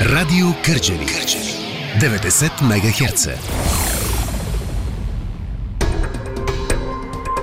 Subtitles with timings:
[0.00, 1.06] Радио Кърджали.
[2.00, 3.28] 90 МГц.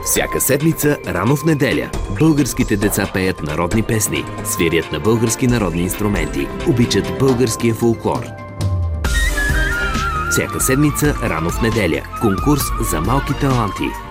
[0.06, 6.48] Всяка седмица, рано в неделя, българските деца пеят народни песни, свирят на български народни инструменти,
[6.68, 8.26] обичат българския фолклор.
[10.32, 13.90] Всяка седмица, рано в неделя, конкурс за малки таланти–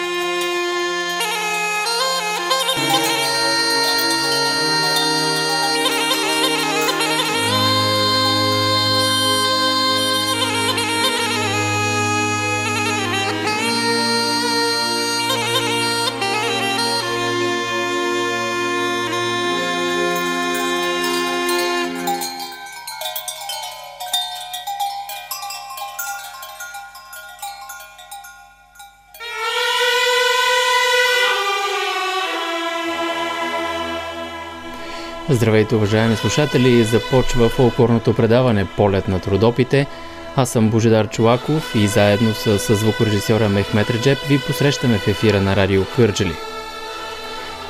[35.33, 36.83] Здравейте, уважаеми слушатели!
[36.83, 39.87] Започва фолклорното предаване Полет на трудопите.
[40.35, 45.41] Аз съм Божидар Чулаков и заедно с, с звукорежисьора Мехмет Реджеп ви посрещаме в ефира
[45.41, 46.33] на радио Кърджали.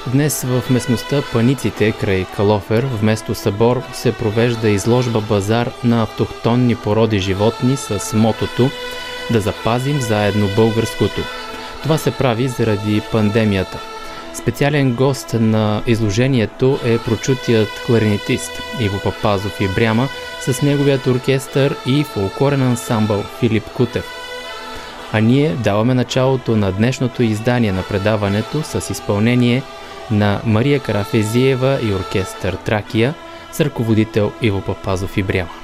[0.07, 7.19] Днес в местността Паниците край Калофер вместо събор се провежда изложба базар на автохтонни породи
[7.19, 8.69] животни с мотото
[9.31, 11.21] да запазим заедно българското.
[11.83, 13.79] Това се прави заради пандемията–
[14.33, 18.51] Специален гост на изложението е прочутият кларинетист
[18.81, 20.07] Иво Папазов и Бряма
[20.41, 24.05] с неговият оркестър и фолклорен ансамбъл Филип Кутев.
[25.13, 29.63] А ние даваме началото на днешното издание на предаването с изпълнение
[30.11, 33.13] на Мария Карафезиева и оркестър Тракия
[33.51, 35.60] с ръководител Иво Папазов и Бряма.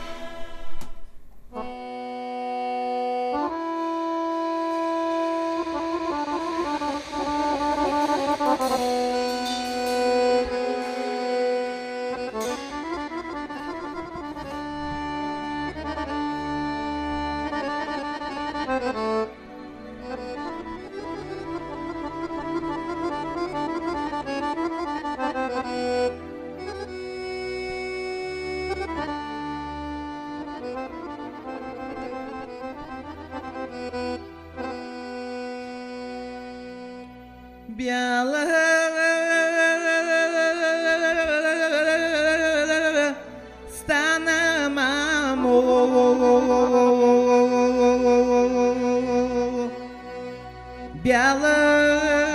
[51.28, 52.27] shallow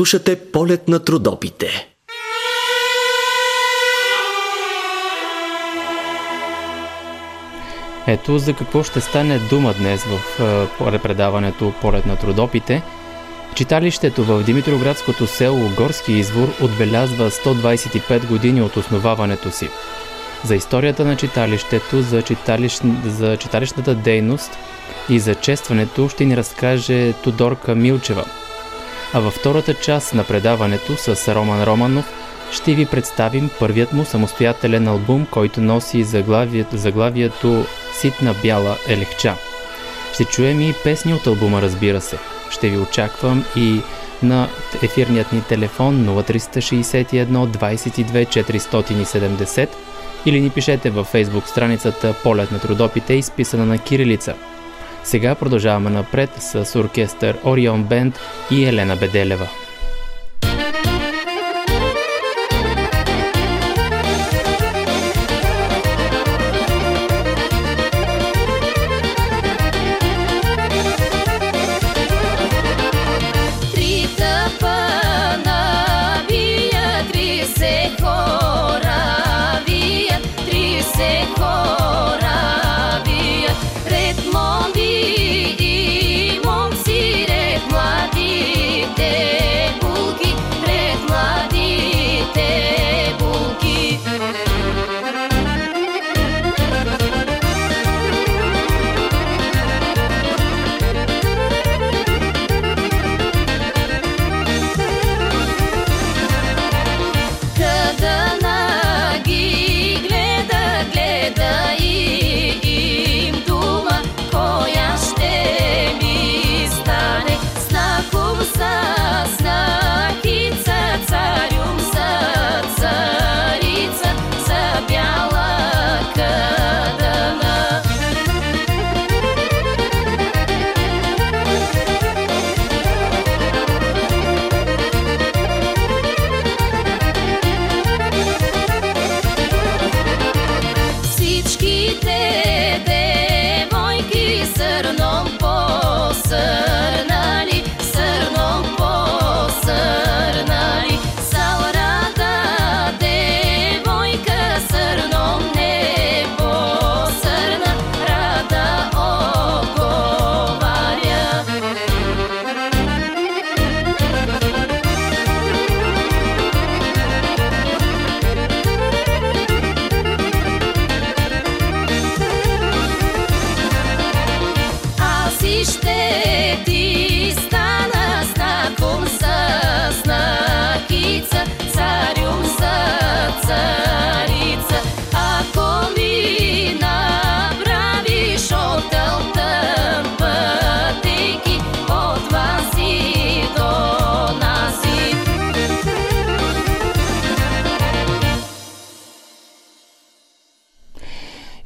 [0.00, 1.88] Слушате полет на трудопите.
[8.06, 10.40] Ето за какво ще стане дума днес в
[10.94, 12.82] е, предаването Полет на трудопите.
[13.54, 19.68] Читалището в Димитроградското село Горски извор отбелязва 125 години от основаването си.
[20.44, 22.82] За историята на читалището, за, читалищ...
[23.04, 24.50] за читалищната дейност
[25.08, 28.24] и за честването ще ни разкаже Тодорка Милчева.
[29.12, 32.12] А във втората част на предаването с Роман Романов
[32.52, 37.64] ще ви представим първият му самостоятелен албум, който носи заглавието, заглавието
[38.00, 39.34] Ситна бяла елехча.
[40.14, 42.18] Ще чуем и песни от албума, разбира се.
[42.50, 43.80] Ще ви очаквам и
[44.22, 44.48] на
[44.82, 49.68] ефирният ни телефон 0361 22 470
[50.26, 54.34] или ни пишете във фейсбук страницата Полет на трудопите, изписана на кирилица.
[55.04, 58.18] Сега продължаваме напред с оркестър Орион Бенд
[58.50, 59.48] и Елена Беделева.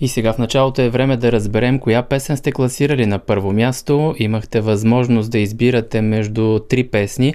[0.01, 4.15] И сега в началото е време да разберем коя песен сте класирали на първо място.
[4.19, 7.35] Имахте възможност да избирате между три песни,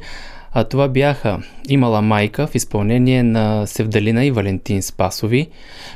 [0.53, 1.39] а това бяха
[1.69, 5.47] Имала майка в изпълнение на Севдалина и Валентин Спасови,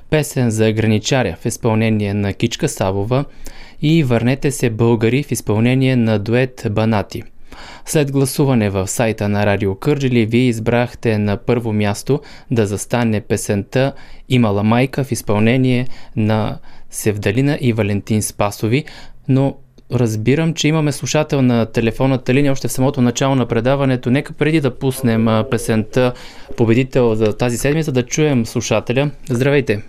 [0.10, 3.26] песен за граничаря в изпълнение на Кичка Савова
[3.82, 7.24] и Върнете се българи в изпълнение на дует Банати.
[7.86, 12.20] След гласуване в сайта на Радио Кърджили, вие избрахте на първо място
[12.52, 13.94] да застане песента
[14.30, 16.58] Имала майка в изпълнение на
[16.90, 18.84] Севдалина и Валентин Спасови,
[19.30, 19.58] но
[19.92, 24.10] разбирам, че имаме слушател на телефонната линия още в самото начало на предаването.
[24.10, 26.14] Нека преди да пуснем песента
[26.58, 29.12] победител за тази седмица, да чуем слушателя.
[29.30, 29.84] Здравейте!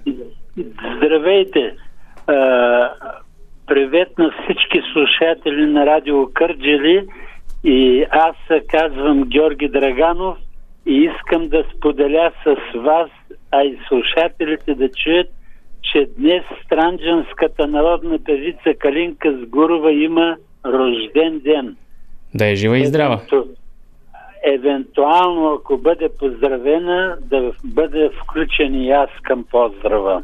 [0.96, 1.72] Здравейте!
[3.66, 7.06] Привет на всички слушатели на Радио Кърджели
[7.64, 8.36] и аз
[8.68, 10.38] казвам Георги Драганов
[10.86, 13.10] и искам да споделя с вас,
[13.50, 15.26] а и слушателите да чуят,
[15.82, 21.76] че днес странджанската народна певица Калинка Сгурова има рожден ден.
[22.34, 23.14] Да е жива и здрава.
[23.16, 23.48] Евенту-
[24.46, 30.22] Евентуално, ако бъде поздравена, да бъде включен и аз към поздрава.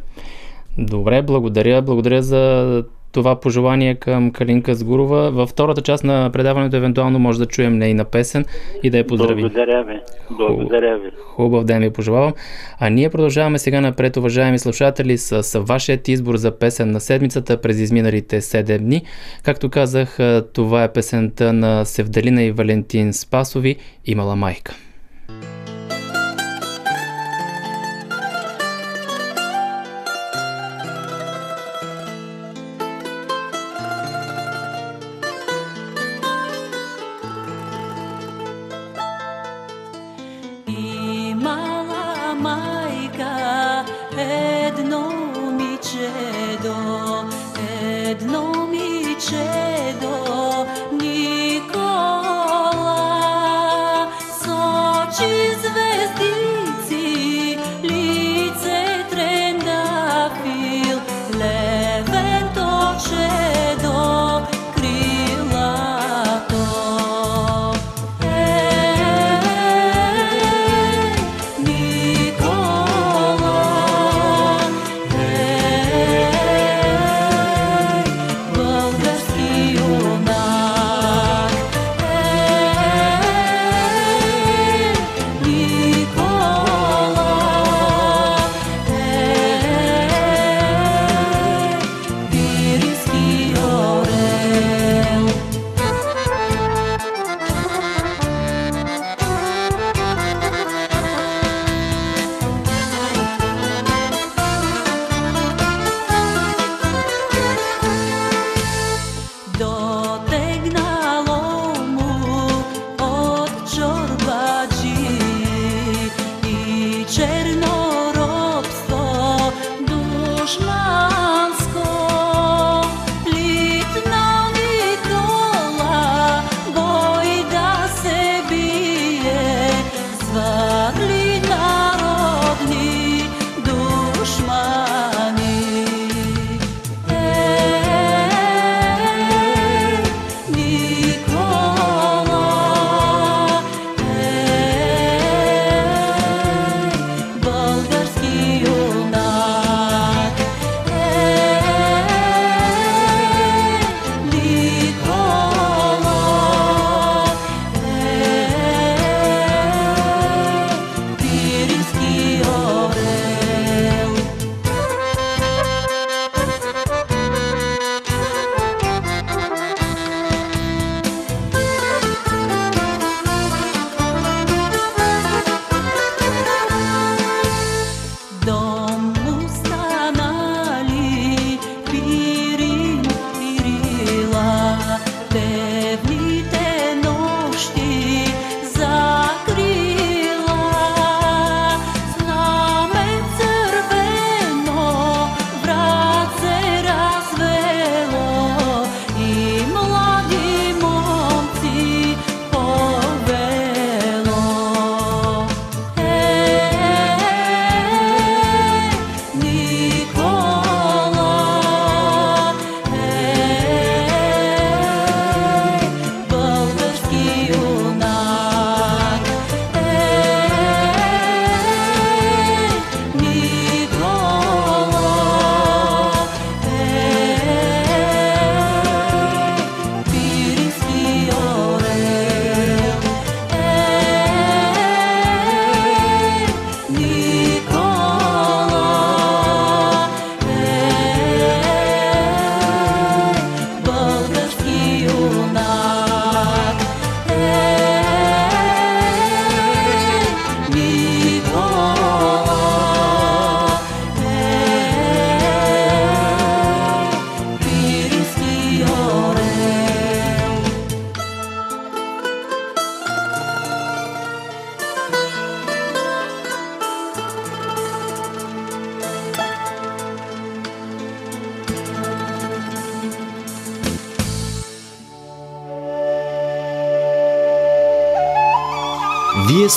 [0.79, 1.83] Добре, благодаря.
[1.83, 5.31] Благодаря за това пожелание към Калинка Сгурова.
[5.31, 8.45] Във втората част на предаването евентуално може да чуем нейна песен
[8.83, 9.37] и да я поздравим.
[9.37, 10.01] Благодаря ви.
[10.31, 11.11] Благодаря ви.
[11.25, 12.33] Хубав ден ви пожелавам.
[12.79, 17.61] А ние продължаваме сега напред, уважаеми слушатели, с, с вашият избор за песен на седмицата
[17.61, 19.03] през изминалите 7 дни.
[19.43, 20.19] Както казах,
[20.53, 23.77] това е песента на Севдалина и Валентин Спасови
[24.07, 24.75] «Имала майка».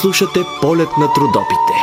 [0.03, 1.73] слушате полет на трудопите.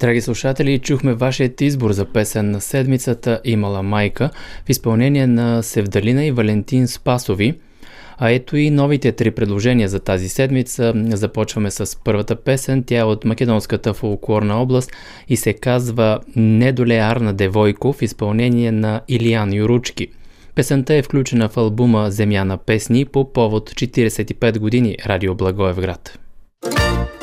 [0.00, 4.30] Драги слушатели, чухме вашият избор за песен на седмицата Имала майка
[4.66, 7.54] в изпълнение на Севдалина и Валентин Спасови–
[8.18, 10.92] а ето и новите три предложения за тази седмица.
[10.96, 12.84] Започваме с първата песен.
[12.86, 14.92] Тя е от македонската фолклорна област
[15.28, 20.08] и се казва Недолеарна девойко в изпълнение на Илиян Юручки.
[20.54, 26.18] Песента е включена в албума Земя на песни по повод 45 години Радио Благоевград.
[26.64, 27.13] Недолиарна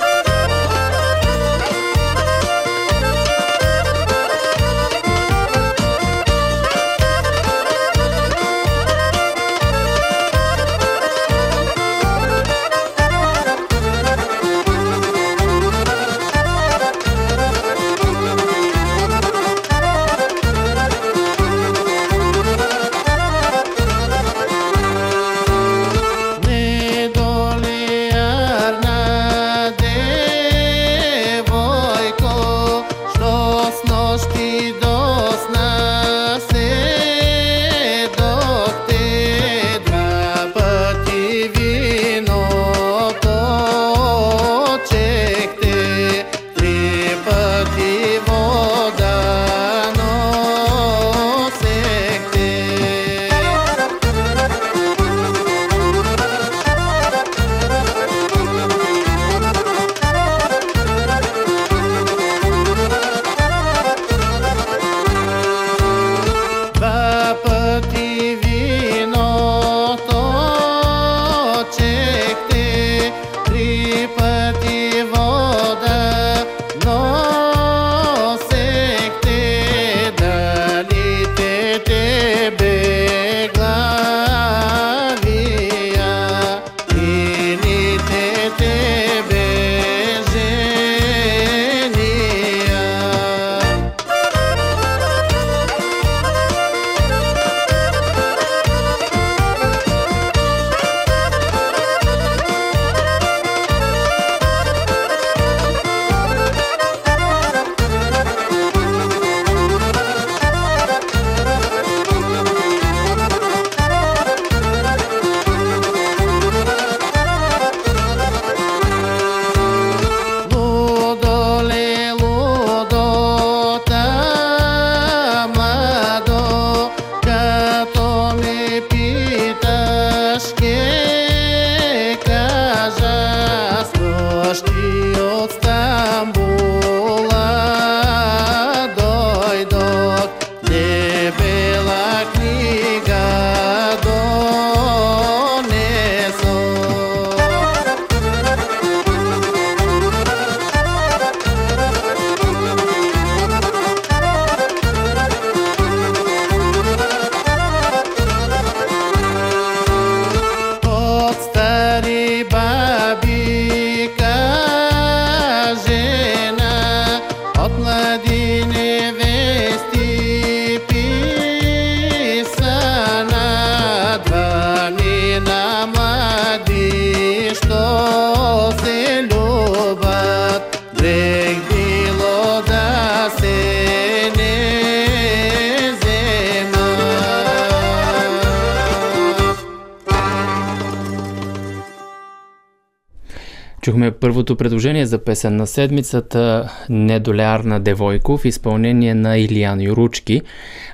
[194.02, 200.42] Чухме първото предложение за песен на седмицата Недолярна девойко в изпълнение на Илиян Юручки,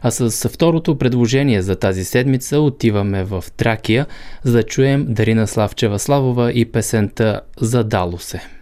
[0.01, 4.05] а с второто предложение за тази седмица отиваме в Тракия,
[4.43, 8.56] за да чуем Дарина Славчева Славова и песента Задало се.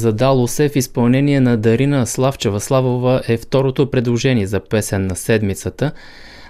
[0.00, 5.92] Задало се в изпълнение на Дарина Славчева Славова е второто предложение за песен на седмицата.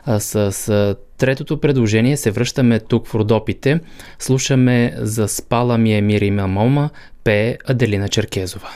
[0.05, 3.81] А с, с третото предложение се връщаме тук в Родопите.
[4.19, 6.91] Слушаме за спала ми е Мири Мамома,
[7.25, 8.69] пее Аделина Черкезова.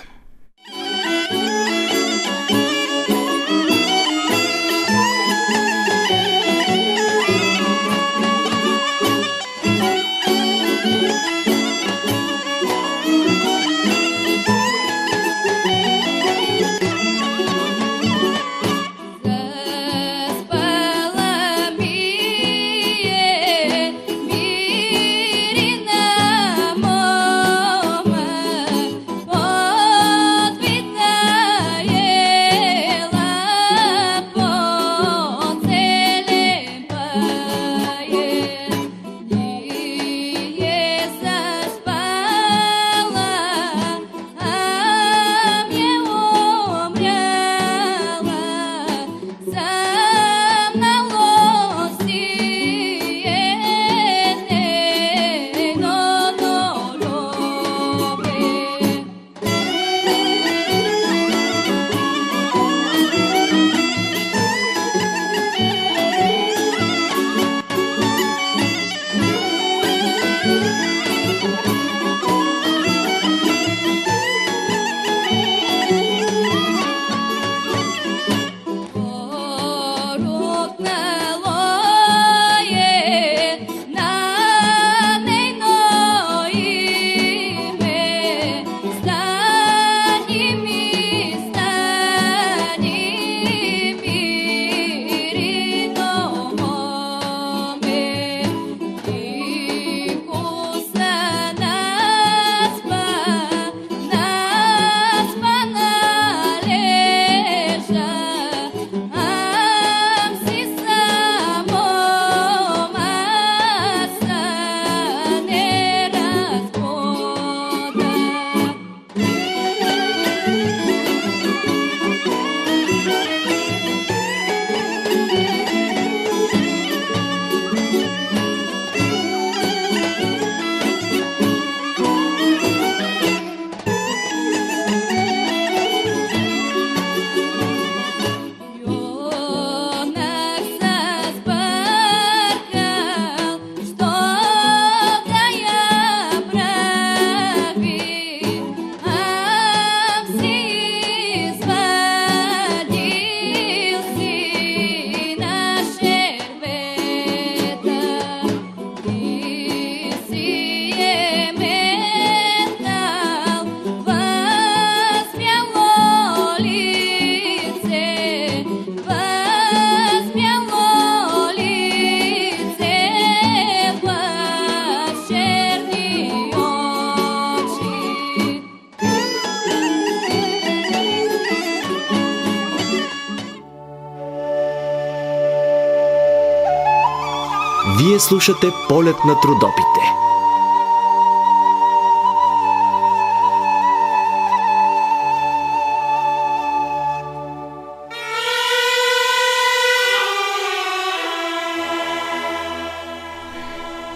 [188.34, 190.00] Слушате полет на трудопите.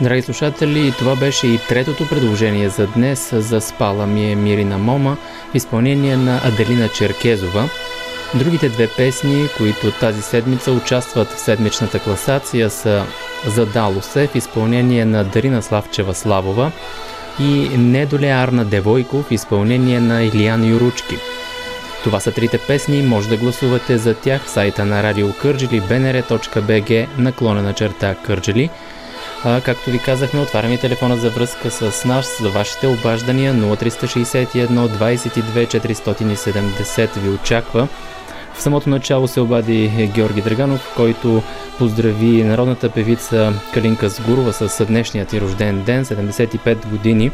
[0.00, 5.16] Драги слушатели, това беше и третото предложение за днес за спала ми е Мирина Мома
[5.52, 7.68] в изпълнение на Аделина Черкезова.
[8.35, 13.07] Другите две песни, които тази седмица участват в седмичната класация са
[13.46, 16.72] Задало се в изпълнение на Дарина Славчева Славова
[17.40, 21.16] и Недолеарна Девойко в изпълнение на Илиян Юручки.
[22.05, 27.07] Това са трите песни, може да гласувате за тях в сайта на Радио Кърджили bnr.bg
[27.18, 28.70] наклонена черта Кърджили.
[29.44, 35.66] А, както ви казахме, отваряме телефона за връзка с нас за вашите обаждания 0361 22
[35.66, 37.88] 470 ви очаква.
[38.55, 41.42] В самото начало се обади Георги Драганов, който
[41.78, 47.30] поздрави народната певица Калинка Сгурова с днешният ти рожден ден, 75 години.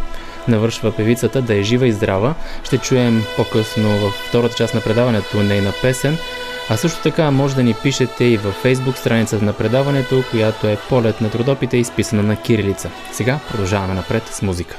[0.48, 2.34] Навършва певицата да е жива и здрава.
[2.64, 6.18] Ще чуем по-късно във втората част на предаването нейна песен.
[6.70, 10.78] А също така може да ни пишете и във Facebook страницата на предаването, която е
[10.88, 12.90] Полет на трудопите, изписана на кирилица.
[13.12, 14.76] Сега продължаваме напред с музика.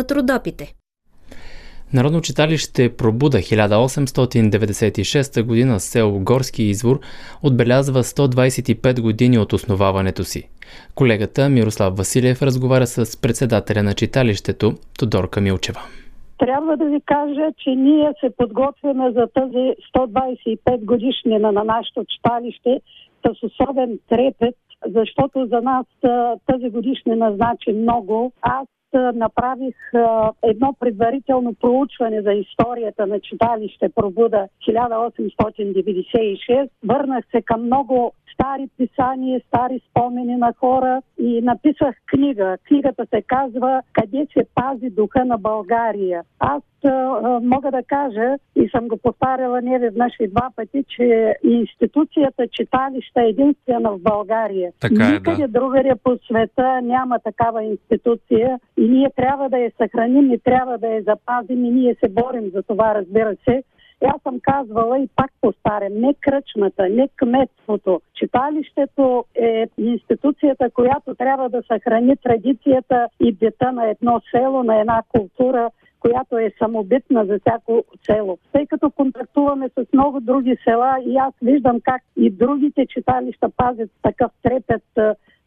[0.00, 0.74] на трудопите.
[1.94, 7.00] Народно читалище Пробуда 1896 година село Горски извор
[7.42, 10.48] отбелязва 125 години от основаването си.
[10.94, 15.80] Колегата Мирослав Василев разговаря с председателя на читалището Тодорка Милчева.
[16.38, 22.80] Трябва да ви кажа, че ние се подготвяме за тази 125 годишнина на нашето читалище
[23.26, 25.86] с особен трепет, защото за нас
[26.46, 28.32] тази годишнина значи много.
[28.42, 29.76] Аз направих
[30.42, 36.68] едно предварително проучване за историята на читалище Пробуда 1896.
[36.84, 42.56] Върнах се към много стари писания, стари спомени на хора и написах книга.
[42.68, 46.22] Книгата се казва Къде се пази духа на България.
[46.38, 46.62] Аз
[47.42, 53.22] мога да кажа и съм го повтаряла не веднъж и два пъти, че институцията читалища
[53.22, 54.72] е единствена в България.
[54.80, 55.60] Така е, Никъде да.
[55.60, 60.86] другаде по света няма такава институция и ние трябва да я съхраним и трябва да
[60.86, 63.62] я запазим и ние се борим за това, разбира се.
[64.06, 68.00] Аз съм казвала и пак повтарям, не кръчмата, не кметството.
[68.14, 75.02] Читалището е институцията, която трябва да съхрани традицията и бита на едно село, на една
[75.08, 78.38] култура, която е самобитна за всяко село.
[78.52, 83.90] Тъй като контактуваме с много други села и аз виждам как и другите читалища пазят
[84.02, 84.82] такъв трепет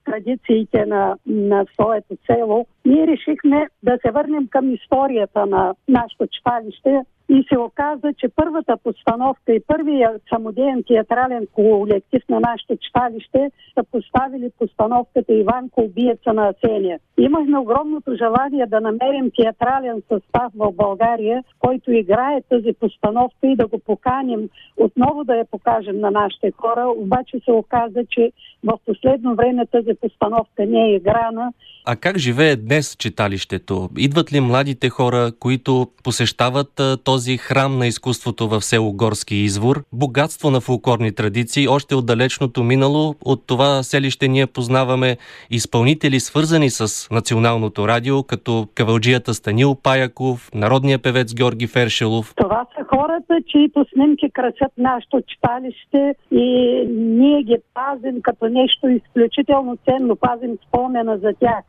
[0.05, 7.01] традициите на, на своето село, ние решихме да се върнем към историята на нашето читалище
[7.29, 13.83] и се оказа, че първата постановка и първия самодеен театрален колектив на нашето читалище са
[13.91, 16.99] поставили постановката Иван Колбиеца на Асения.
[17.17, 23.67] Имахме огромното желание да намерим театрален състав в България, който играе тази постановка и да
[23.67, 26.93] го поканим отново да я покажем на нашите хора.
[26.97, 28.31] Обаче се оказа, че
[28.63, 31.53] в последно време тази постановка не е играна
[31.85, 33.89] А как живее днес читалището?
[33.97, 39.83] Идват ли младите хора, които посещават а, този храм на изкуството в село Горски извор?
[39.93, 43.15] Богатство на фулкорни традиции, още от далечното минало.
[43.25, 45.17] От това селище ние познаваме
[45.49, 52.33] изпълнители, свързани с националното радио, като кавалджията Станил Паяков, народния певец Георги Фершелов.
[52.35, 56.47] Това са хората, чието снимки красят нашето читалище и
[56.89, 61.63] ние ги пазим като нещо изключително ценно, пазим спомена за тях.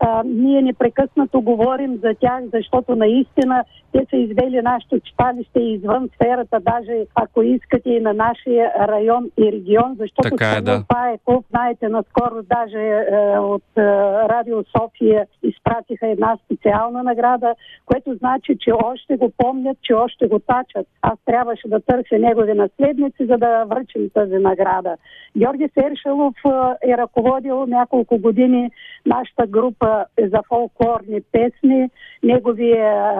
[0.00, 6.60] А, ние непрекъснато говорим за тях, защото наистина те са извели нашето читалище извън сферата,
[6.60, 10.84] даже ако искате и на нашия район и регион, защото Така е, да.
[10.88, 13.82] Паеков, знаете, наскоро даже е, от е,
[14.28, 17.54] Радио София изпратиха една специална награда,
[17.86, 20.86] което значи, че още го помнят, че още го тачат.
[21.02, 24.96] Аз трябваше да търся негови наследници, за да връчим тази награда.
[25.38, 26.34] Георги Сершелов
[26.82, 28.70] е, е ръководил няколко години
[29.06, 29.87] нашата група
[30.18, 31.90] за фолклорни песни.
[32.22, 33.14] Неговия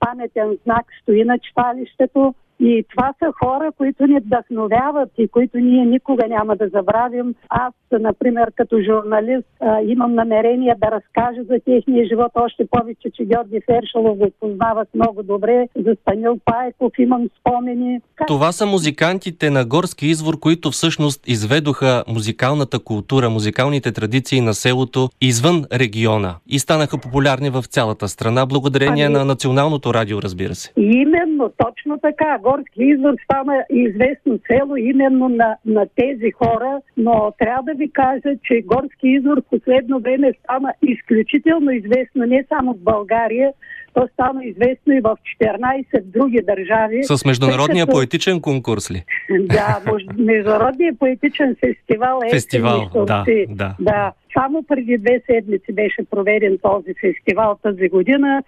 [0.00, 2.34] паметен знак стои на читалището.
[2.60, 7.34] И това са хора, които ни вдъхновяват и които ние никога няма да забравим.
[7.48, 9.46] Аз, например, като журналист,
[9.86, 15.22] имам намерение да разкажа за техния живот, още повече, че Георги Фершалов го познавах много
[15.22, 15.68] добре.
[15.76, 18.00] За Станил Пайков имам спомени.
[18.26, 25.08] Това са музикантите на Горски извор, които всъщност изведоха музикалната култура, музикалните традиции на селото
[25.20, 30.72] извън региона и станаха популярни в цялата страна, благодарение Ами- на националното радио, разбира се.
[30.76, 32.38] Именно, точно така.
[32.48, 38.30] Горски извор стана известно село именно на, на тези хора, но трябва да ви кажа,
[38.44, 43.52] че Горски извор в последно време стана изключително известно не само в България,
[43.94, 47.04] то стана известно и в 14 други държави.
[47.04, 49.04] С международния като- поетичен конкурс ли?
[49.40, 49.80] Да,
[50.18, 53.76] Международният поетичен фестивал е Фестивал, да, да.
[53.80, 54.12] да.
[54.38, 58.42] Само преди две седмици беше проведен този фестивал тази година.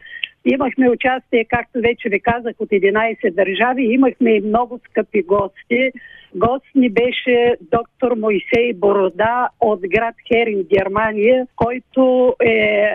[0.46, 3.82] Имахме участие, както вече ви казах, от 11 държави.
[3.82, 5.92] Имахме и много скъпи гости.
[6.34, 12.88] Гост ни беше доктор Моисей Борода от град Херинг, Германия, който е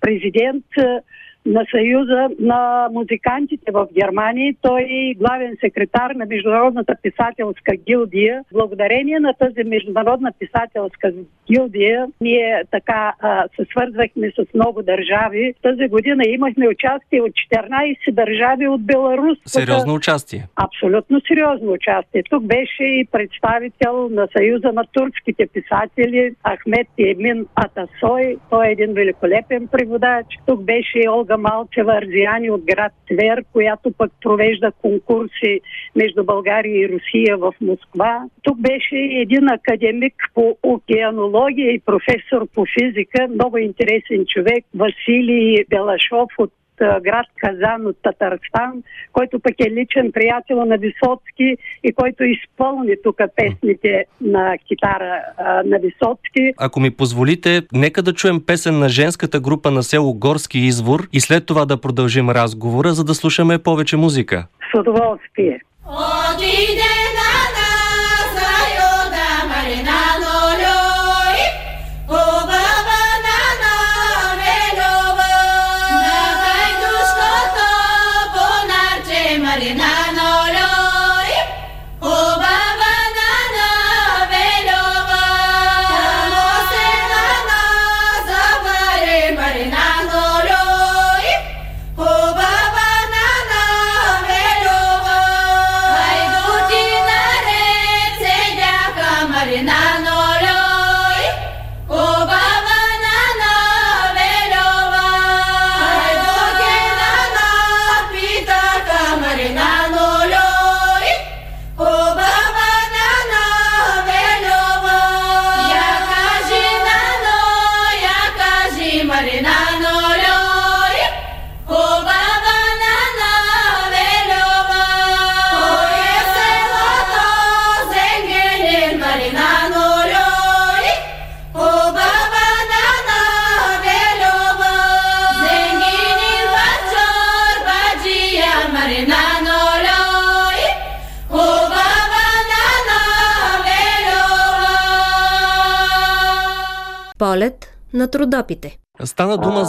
[0.00, 0.64] президент
[1.46, 4.54] на Съюза на музикантите в Германия.
[4.62, 8.42] Той е главен секретар на Международната писателска гилдия.
[8.52, 11.12] Благодарение на тази Международна писателска
[11.50, 15.54] гилдия ние така а, се свързвахме с много държави.
[15.62, 19.38] Тази година имахме участие от 14 държави от Беларус.
[19.46, 20.46] Сериозно участие.
[20.56, 22.22] Абсолютно сериозно участие.
[22.30, 28.36] Тук беше и представител на Съюза на турските писатели Ахмед Емин Атасой.
[28.50, 30.26] Той е един великолепен преводач.
[30.46, 35.60] Тук беше и Олга Елга Малчева Арзияни от град Твер, която пък провежда конкурси
[35.96, 38.24] между България и Русия в Москва.
[38.42, 46.30] Тук беше един академик по океанология и професор по физика, много интересен човек, Василий Белашов
[46.38, 52.94] от град Казан от Татарстан, който пък е личен приятел на Висоцки и който изпълни
[53.04, 56.52] тук песните на китара а, на Висоцки.
[56.58, 61.20] Ако ми позволите, нека да чуем песен на женската група на село Горски извор и
[61.20, 64.46] след това да продължим разговора, за да слушаме повече музика.
[64.74, 65.60] С удоволствие.
[65.86, 67.65] Отиде на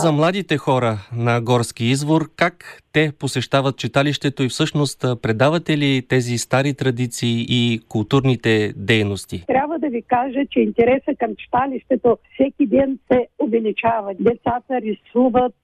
[0.08, 2.30] за младите хора на Горски извор.
[2.36, 9.44] Как те посещават читалището и всъщност предавате ли тези стари традиции и културните дейности?
[9.48, 14.14] Трябва да ви кажа, че интереса към читалището всеки ден се увеличава.
[14.20, 15.56] Децата рисуват,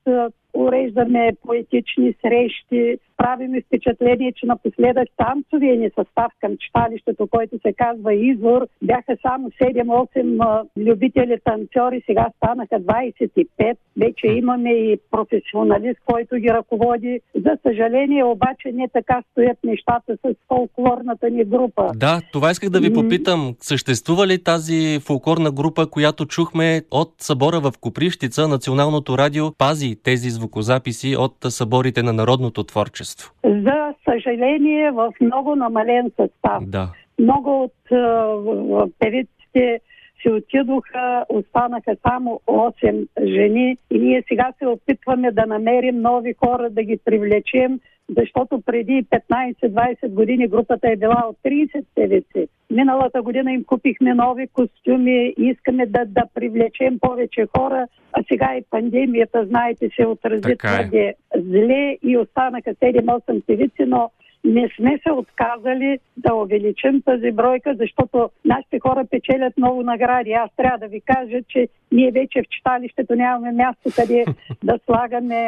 [0.54, 8.14] уреждаме поетични срещи, правиме впечатление, че напоследък танцовия ни състав към читалището, който се казва
[8.14, 13.76] Извор, бяха само 7-8 а, любители танцори, сега станаха 25.
[13.98, 17.13] Вече имаме и професионалист, който ги ръководи.
[17.36, 21.92] За съжаление, обаче не така стоят нещата с фолклорната ни група.
[21.96, 23.56] Да, това исках да ви попитам.
[23.60, 30.30] Съществува ли тази фолклорна група, която чухме от събора в Копривщица, Националното радио пази тези
[30.30, 33.32] звукозаписи от съборите на народното творчество?
[33.46, 36.64] За съжаление, в много намален състав.
[36.68, 36.90] Да.
[37.20, 39.80] Много от в- певиците
[40.24, 46.70] си отидоха, останаха само 8 жени и ние сега се опитваме да намерим нови хора,
[46.70, 47.80] да ги привлечем,
[48.18, 52.48] защото преди 15-20 години групата е била от 30 певици.
[52.72, 58.64] Миналата година им купихме нови костюми искаме да, да привлечем повече хора, а сега и
[58.70, 60.74] пандемията, знаете, се отрази Така е.
[60.74, 64.10] твърде зле и останаха 7-8 певици, но
[64.44, 70.32] не сме се отказали да увеличим тази бройка, защото нашите хора печелят много награди.
[70.32, 74.26] Аз трябва да ви кажа, че ние вече в читалището нямаме място къде
[74.64, 75.44] да слагаме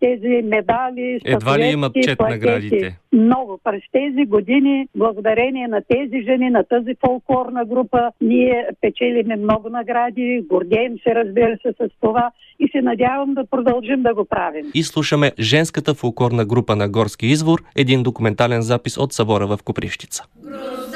[0.00, 1.20] тези медали.
[1.24, 2.46] Едва ли имат чет плакети.
[2.46, 2.98] наградите?
[3.12, 3.58] Много.
[3.64, 10.44] През тези години, благодарение на тези жени, на тази фолклорна група, ние печелиме много награди,
[10.48, 12.30] гордеем се, разбира се, с това
[12.60, 14.66] и се надявам да продължим да го правим.
[14.74, 19.58] И слушаме женската фолклорна група на Горски извор, един документален запис от събора в.
[19.64, 20.89] Груздана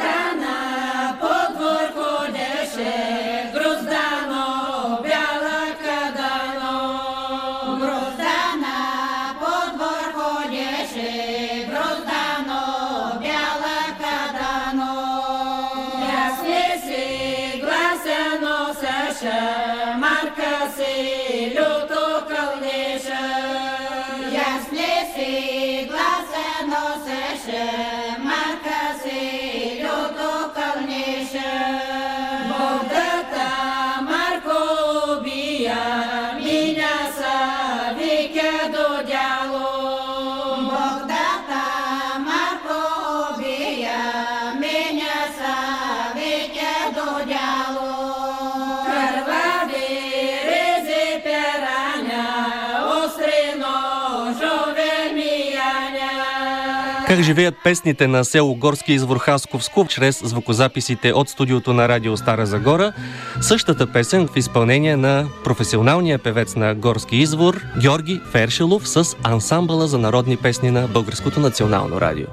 [57.25, 62.47] Как живеят песните на село Горски извор Хасковско чрез звукозаписите от студиото на Радио Стара
[62.47, 62.93] Загора.
[63.41, 69.99] Същата песен в изпълнение на професионалния певец на Горски извор Георги Фершелов с ансамбъла за
[69.99, 72.27] народни песни на Българското национално радио.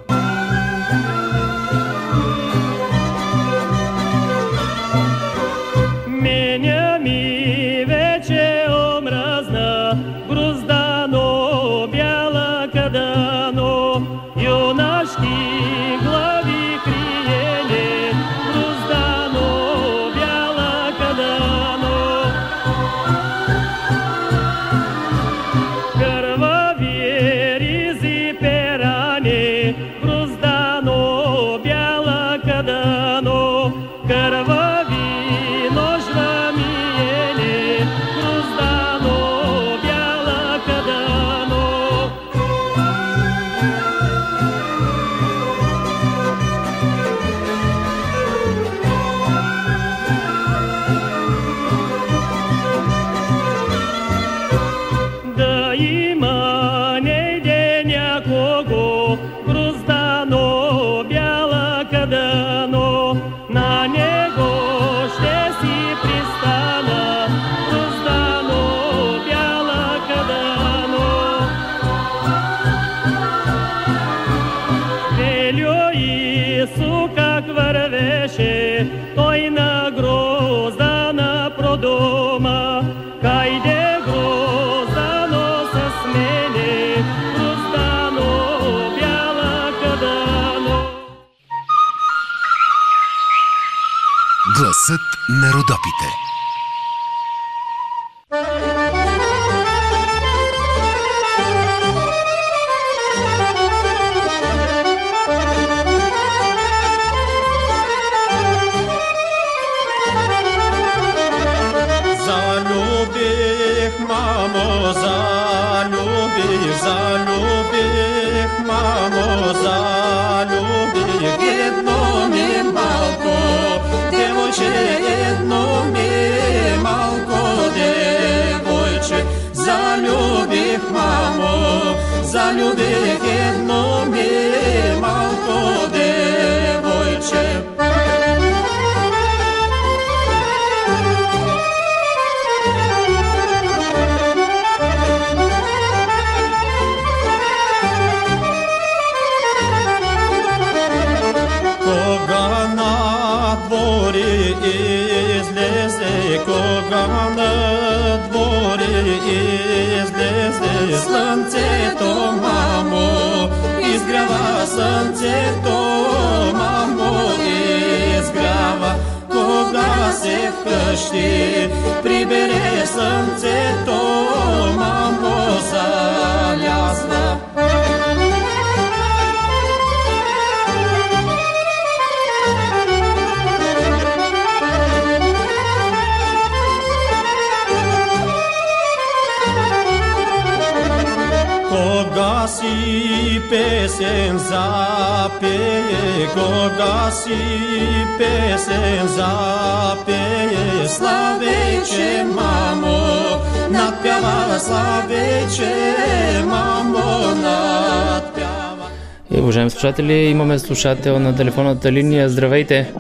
[209.92, 212.30] Слушатели, имаме слушател на телефонната линия.
[212.30, 212.94] Здравейте!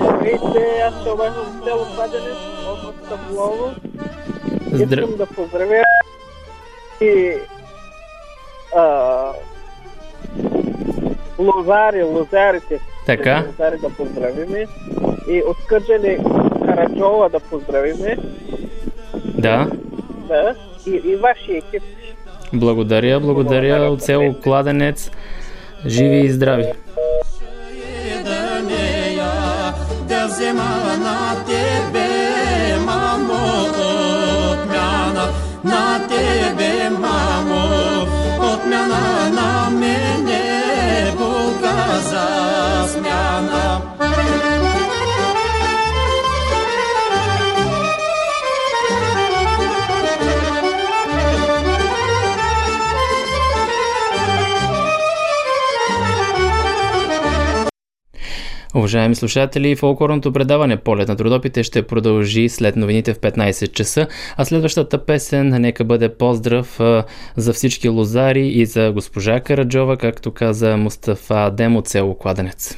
[0.00, 2.36] Здравейте, аз се обаждам от село Кладенец,
[2.68, 3.74] област Тавлово.
[4.72, 5.00] Здра...
[5.00, 5.84] Искам да поздравя
[7.00, 7.32] и
[8.76, 9.32] а,
[11.38, 12.80] лозари, лозарите.
[13.06, 13.44] Така.
[13.46, 14.66] Лозари да поздравиме.
[15.28, 16.18] И от Кърджали
[16.66, 18.16] Караджола да поздравиме.
[19.24, 19.70] Да.
[20.28, 20.54] Да.
[20.86, 21.82] И, и вашия екип.
[22.52, 25.10] Благодаря, благодаря от село Кладенец.
[25.86, 26.72] Живи и здрави!
[58.96, 64.44] Уважаеми слушатели, фолклорното предаване Полет на трудопите ще продължи след новините в 15 часа, а
[64.44, 66.80] следващата песен нека бъде поздрав
[67.36, 72.76] за всички лозари и за госпожа Караджова, както каза Мустафа Адем от село Кладенец.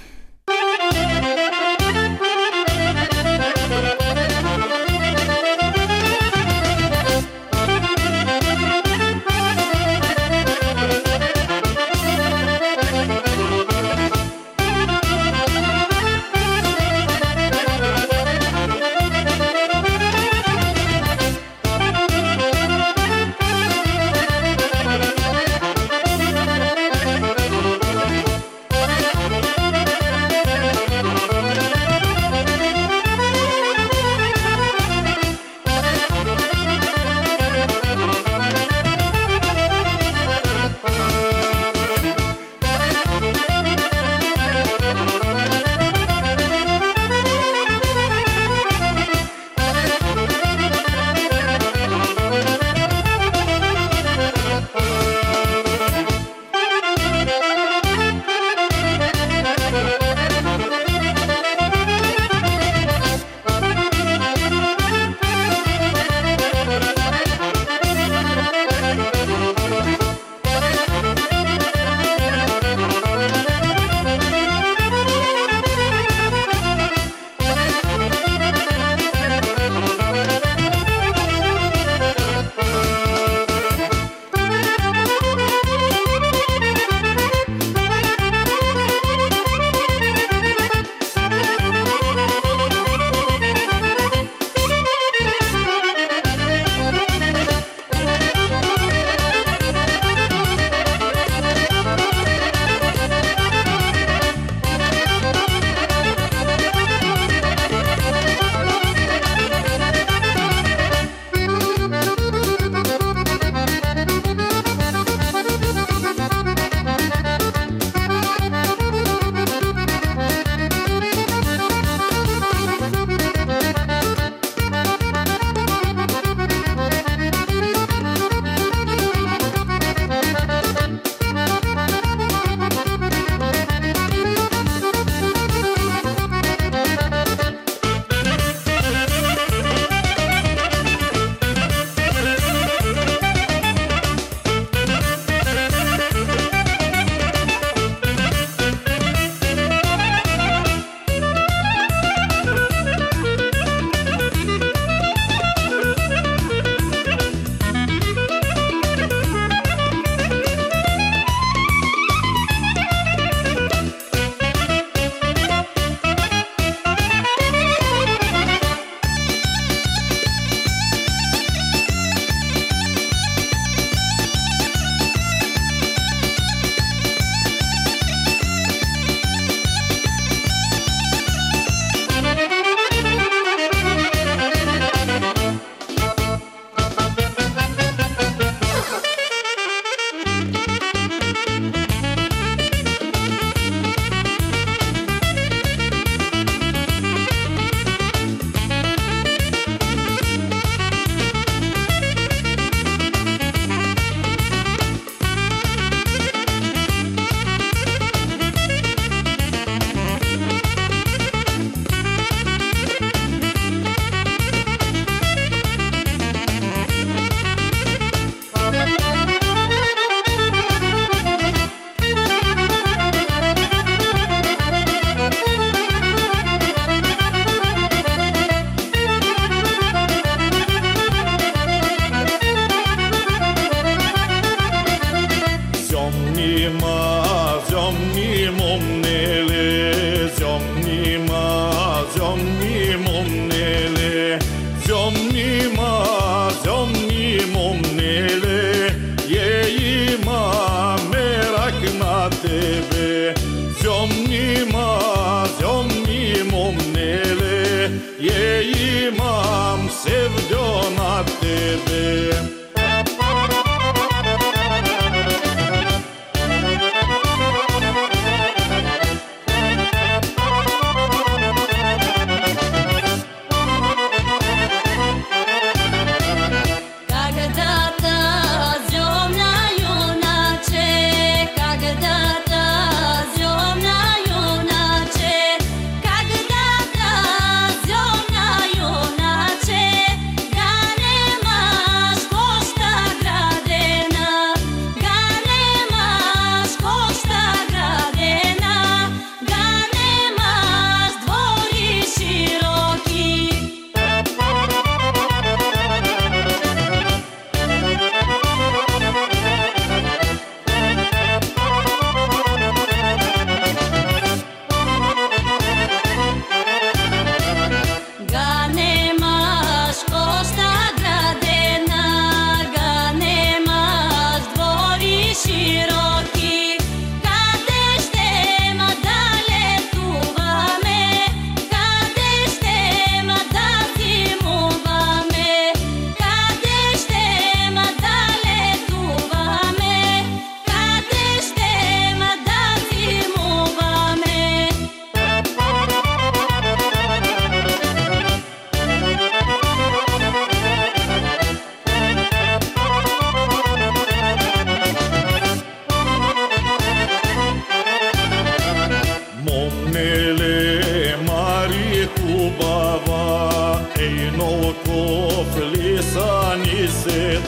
[364.68, 367.40] Готов ли са ни се?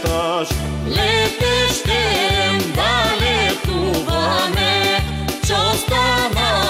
[0.86, 4.98] Летещем да летуваме,
[5.46, 6.69] че остана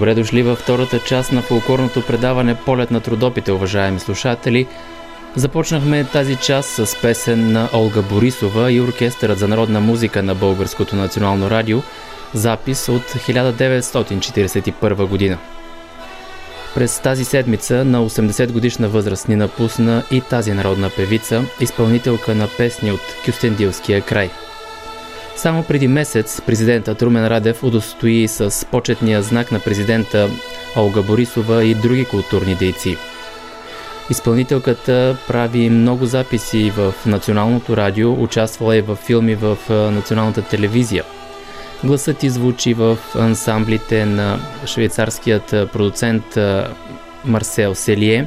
[0.00, 4.66] Добре дошли във втората част на фолклорното предаване Полет на трудопите, уважаеми слушатели.
[5.36, 10.96] Започнахме тази част с песен на Олга Борисова и Оркестърът за народна музика на Българското
[10.96, 11.82] национално радио,
[12.34, 15.38] запис от 1941 година.
[16.74, 22.48] През тази седмица на 80 годишна възраст ни напусна и тази народна певица, изпълнителка на
[22.58, 24.30] песни от Кюстендилския край–
[25.36, 30.28] само преди месец президентът Румен Радев удостои с почетния знак на президента
[30.76, 32.96] Олга Борисова и други културни дейци.
[34.10, 41.04] Изпълнителката прави много записи в Националното радио, участвала и в филми в Националната телевизия.
[41.84, 46.38] Гласът ти звучи в ансамблите на швейцарският продуцент
[47.24, 48.26] Марсел Селие.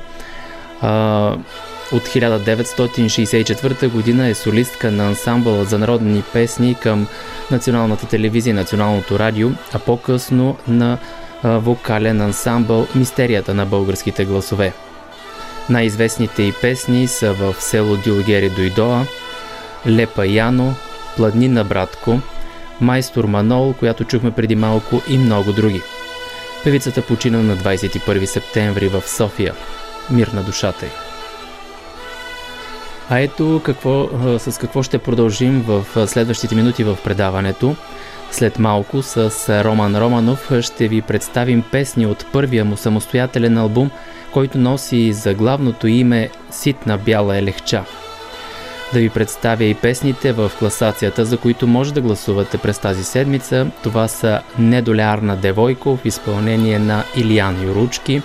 [1.93, 7.07] От 1964 година е солистка на ансамбъл за народни песни към
[7.51, 10.97] Националната телевизия и Националното радио, а по-късно на
[11.43, 14.73] вокален ансамбъл Мистерията на българските гласове.
[15.69, 19.05] Най-известните и песни са в село Дилгери Дойдоа,
[19.87, 20.75] Лепа Яно,
[21.15, 22.19] Пладнина Братко,
[22.81, 25.81] Майстор Манол, която чухме преди малко и много други.
[26.63, 29.53] Певицата почина на 21 септември в София.
[30.11, 31.12] Мир на душата й!
[33.09, 37.75] А ето какво, с какво ще продължим в следващите минути в предаването.
[38.31, 39.31] След малко с
[39.63, 43.91] Роман Романов ще ви представим песни от първия му самостоятелен албум,
[44.31, 47.83] който носи за главното име Ситна бяла елехча.
[48.93, 53.67] Да ви представя и песните в класацията, за които може да гласувате през тази седмица.
[53.83, 58.21] Това са Недолярна девойко в изпълнение на Илиян Юручки,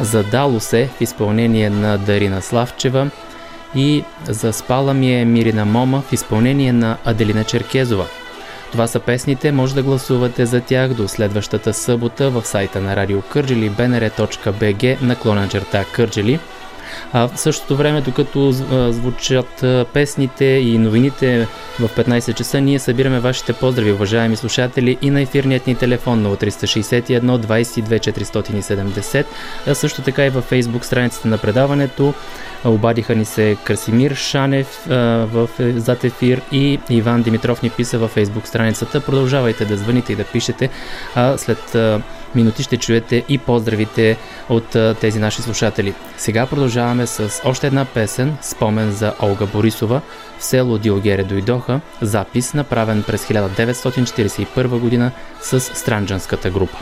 [0.00, 3.10] Задало се в изпълнение на Дарина Славчева–
[3.74, 8.06] и Заспала ми е Мирина Мома в изпълнение на Аделина Черкезова.
[8.72, 13.22] Това са песните, може да гласувате за тях до следващата събота в сайта на Радио
[13.22, 16.38] Кърджели bnr.bg наклона черта Кърджели.
[17.12, 18.52] А в същото време, докато
[18.92, 21.46] звучат песните и новините
[21.80, 27.20] в 15 часа, ние събираме вашите поздрави, уважаеми слушатели, и на ефирният ни телефон 0361
[27.20, 29.24] 22 470,
[29.66, 32.14] а също така и във фейсбук страницата на предаването.
[32.64, 38.10] Обадиха ни се Красимир Шанев в е, зад ефир и Иван Димитров ни писа във
[38.10, 39.00] фейсбук страницата.
[39.00, 40.70] Продължавайте да звъните и да пишете.
[41.14, 41.76] А след
[42.34, 44.16] минути ще чуете и поздравите
[44.48, 45.94] от тези наши слушатели.
[46.16, 50.00] Сега продължаваме с още една песен, спомен за Олга Борисова.
[50.38, 55.10] В село Диогере дойдоха, запис направен през 1941 година
[55.40, 56.78] с Странджанската група.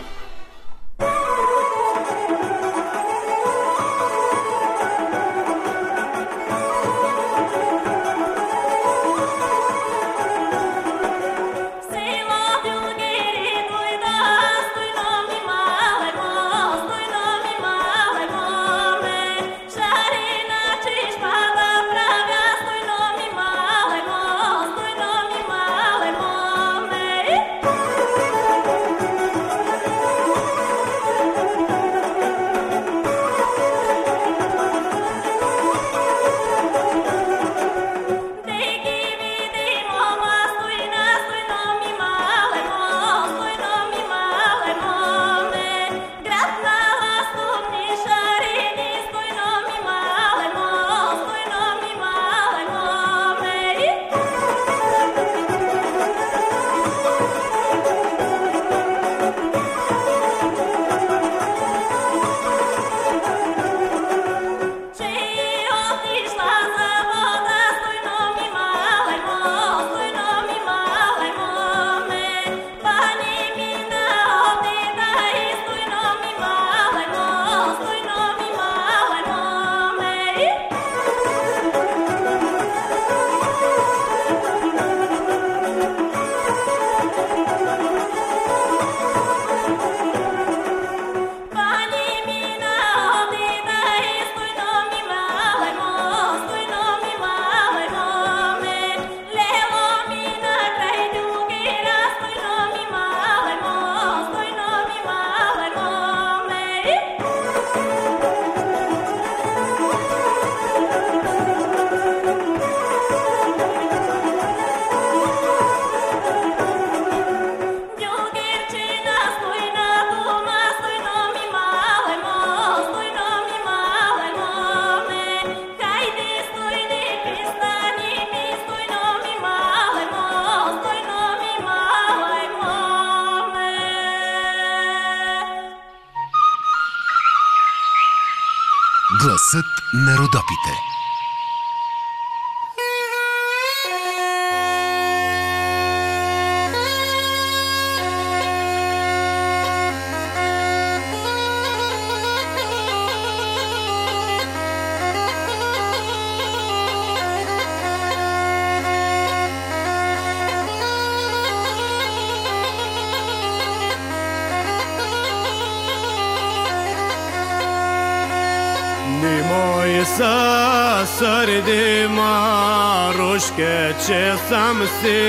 [174.72, 175.21] Че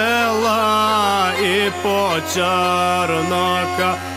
[0.00, 3.10] бела і почернока,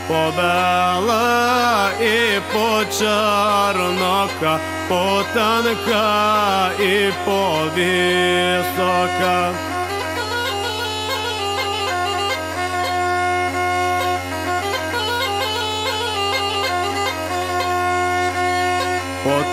[0.07, 3.34] побела і почернока,
[4.89, 7.93] потанка і повісока.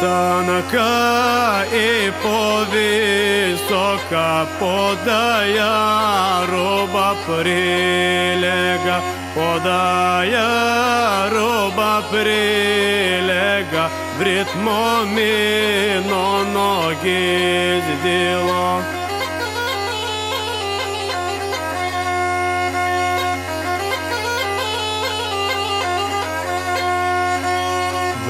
[0.01, 3.67] тонка и повисока
[4.59, 8.99] подая роба прилега,
[9.35, 13.85] подая роба прилега,
[14.19, 19.00] в ритмо мино ноги сделала.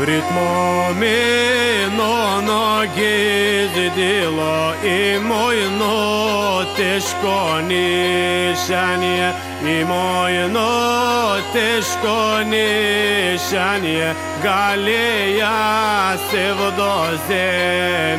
[0.00, 9.32] Ritmo mino nogi zidilo i mojno teško nišanje
[9.66, 10.68] I mojno
[11.52, 18.10] teško nišanje Galija se vodozemija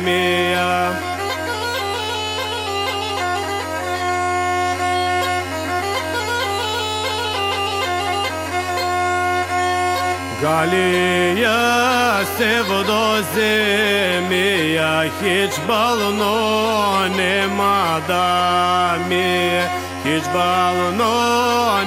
[15.66, 19.70] бално нема да ми е,
[20.02, 21.12] хич бално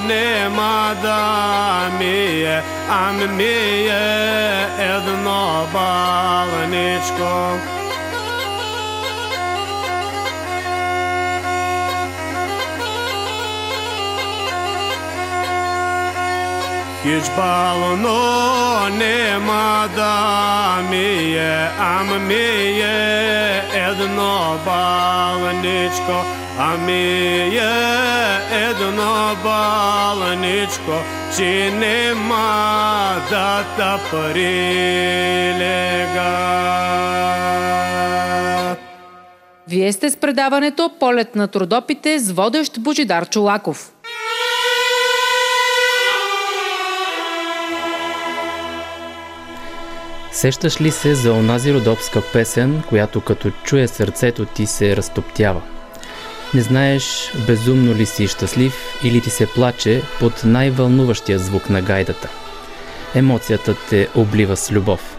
[0.08, 6.96] нема да ми е, ам ми е едно балничко.
[7.00, 7.75] Хич бално
[21.80, 22.34] ам ми
[22.82, 26.26] е едно балничко,
[26.60, 27.76] а ми е
[28.70, 30.92] едно балничко,
[31.38, 34.76] че нема да та прилега.
[39.68, 43.95] Вие сте с предаването Полет на трудопите с водещ Божидар Чулаков.
[50.46, 55.62] Сещаш ли се за онази родопска песен, която като чуе сърцето ти се разтоптява?
[56.54, 58.74] Не знаеш безумно ли си щастлив
[59.04, 62.30] или ти се плаче под най-вълнуващия звук на гайдата.
[63.16, 65.18] Емоцията те облива с любов.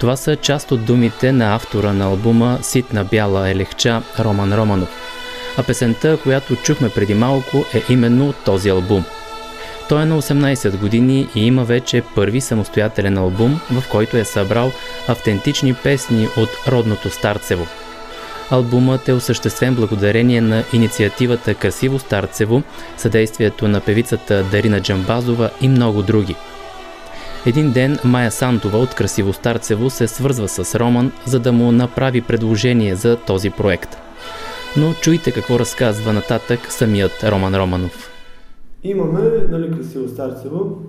[0.00, 4.88] Това са част от думите на автора на албума Ситна бяла елехча Роман Романов.
[5.56, 9.04] А песента, която чухме преди малко, е именно от този албум–
[9.88, 14.72] той е на 18 години и има вече първи самостоятелен албум, в който е събрал
[15.08, 17.66] автентични песни от родното Старцево.
[18.50, 22.62] Албумът е осъществен благодарение на инициативата Красиво Старцево,
[22.96, 26.34] съдействието на певицата Дарина Джамбазова и много други.
[27.46, 32.20] Един ден Майя Сантова от Красиво Старцево се свързва с Роман, за да му направи
[32.20, 33.96] предложение за този проект.
[34.76, 38.13] Но чуйте какво разказва нататък самият Роман Романов.
[38.84, 39.20] Имаме,
[39.50, 40.82] нали, красиво Старцево,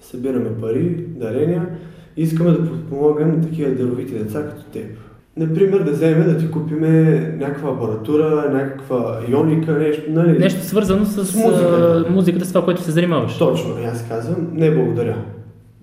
[0.00, 1.68] събираме пари, дарения
[2.16, 4.98] и искаме да подпомогнем такива даровити деца като теб.
[5.36, 10.38] Например, да вземем да ти купиме някаква апаратура, някаква ионика, нещо, нали?
[10.38, 12.06] Нещо свързано с, с музиката.
[12.10, 13.38] музиката, с това, което се занимаваш.
[13.38, 15.16] Точно, аз казвам, не благодаря.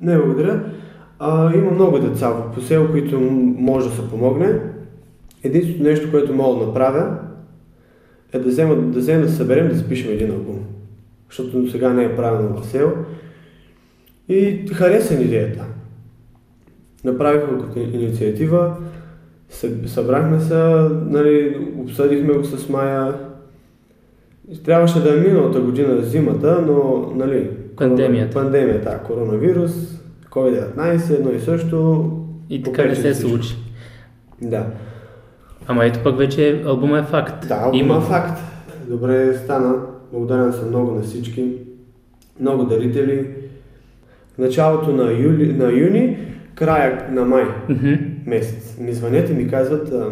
[0.02, 0.64] Не благодаря.
[1.20, 3.20] А, има много деца в посел, които
[3.58, 4.60] може да се помогне.
[5.44, 7.18] Единственото нещо, което мога да направя,
[8.34, 10.59] е да вземем да, взема да съберем да запишем един албум
[11.30, 12.94] защото до сега не е правено в сел.
[14.30, 15.66] И хареса ни идеята.
[17.04, 18.76] Направихме като инициатива,
[19.52, 20.56] Съ- Събрахме се,
[21.06, 23.14] нали, обсъдихме го с Майя.
[24.66, 28.34] Трябваше да е миналата година зимата, но нали, Пандемията.
[28.34, 29.72] Пандемията, коронавирус,
[30.30, 32.12] COVID-19, едно и също.
[32.50, 33.30] И така не се всичко.
[33.30, 33.56] случи.
[34.42, 34.66] Да.
[35.68, 37.48] Ама ето пък вече албума е факт.
[37.48, 38.40] Да, албума е факт.
[38.88, 39.76] Добре стана.
[40.12, 41.53] Благодарен съм много на всички.
[42.39, 43.28] Много дарители.
[44.38, 46.18] Началото на, юли, на юни,
[46.55, 47.45] края на май
[48.26, 48.78] месец.
[48.80, 50.12] Ми звънят и ми казват, а,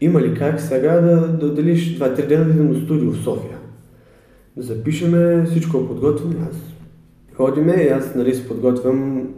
[0.00, 3.58] има ли как сега да, да отделиш 2-3 дена да идем до студио в София?
[4.56, 6.34] Да запишеме, всичко е подготвено.
[6.50, 6.56] Аз
[7.34, 9.28] ходиме и аз нали, си подготвям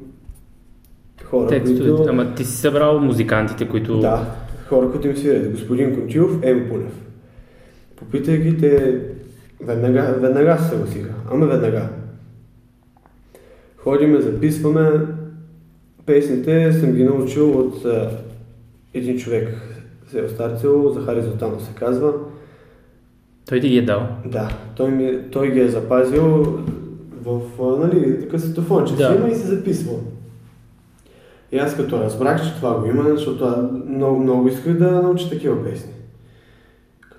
[1.24, 1.96] хора, текстовете.
[1.96, 2.10] които...
[2.10, 4.00] Ама ти си събрал музикантите, които...
[4.00, 4.34] Да,
[4.66, 5.50] хора, които им свирят.
[5.50, 6.92] Господин Кончилов, Емо Пунев.
[7.96, 9.00] Попитах ги, те
[9.60, 11.10] веднага, веднага се съгласиха.
[11.30, 11.88] Ама веднага.
[13.76, 14.90] Ходиме, записваме.
[16.06, 18.10] Песните съм ги научил от а,
[18.94, 19.48] един човек,
[20.10, 22.12] Сео Старцел, Захари Зотанов се казва.
[23.48, 24.08] Той ти ги е дал.
[24.26, 26.58] Да, той, ми, той ги е запазил
[27.24, 27.40] в
[27.78, 29.16] нали, касетофонче Да.
[29.18, 29.92] има и се записва.
[31.52, 35.64] И аз като разбрах, че това го има, защото много, много исках да науча такива
[35.64, 35.92] песни.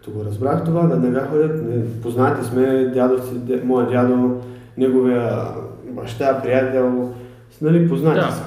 [0.10, 1.62] Като го разбрах това, веднага ходят,
[2.01, 4.38] познати сме, дядо си, де, моя дядо,
[4.78, 5.32] неговия
[5.86, 7.14] баща, приятел,
[7.62, 8.32] нали, познати Да.
[8.32, 8.43] са.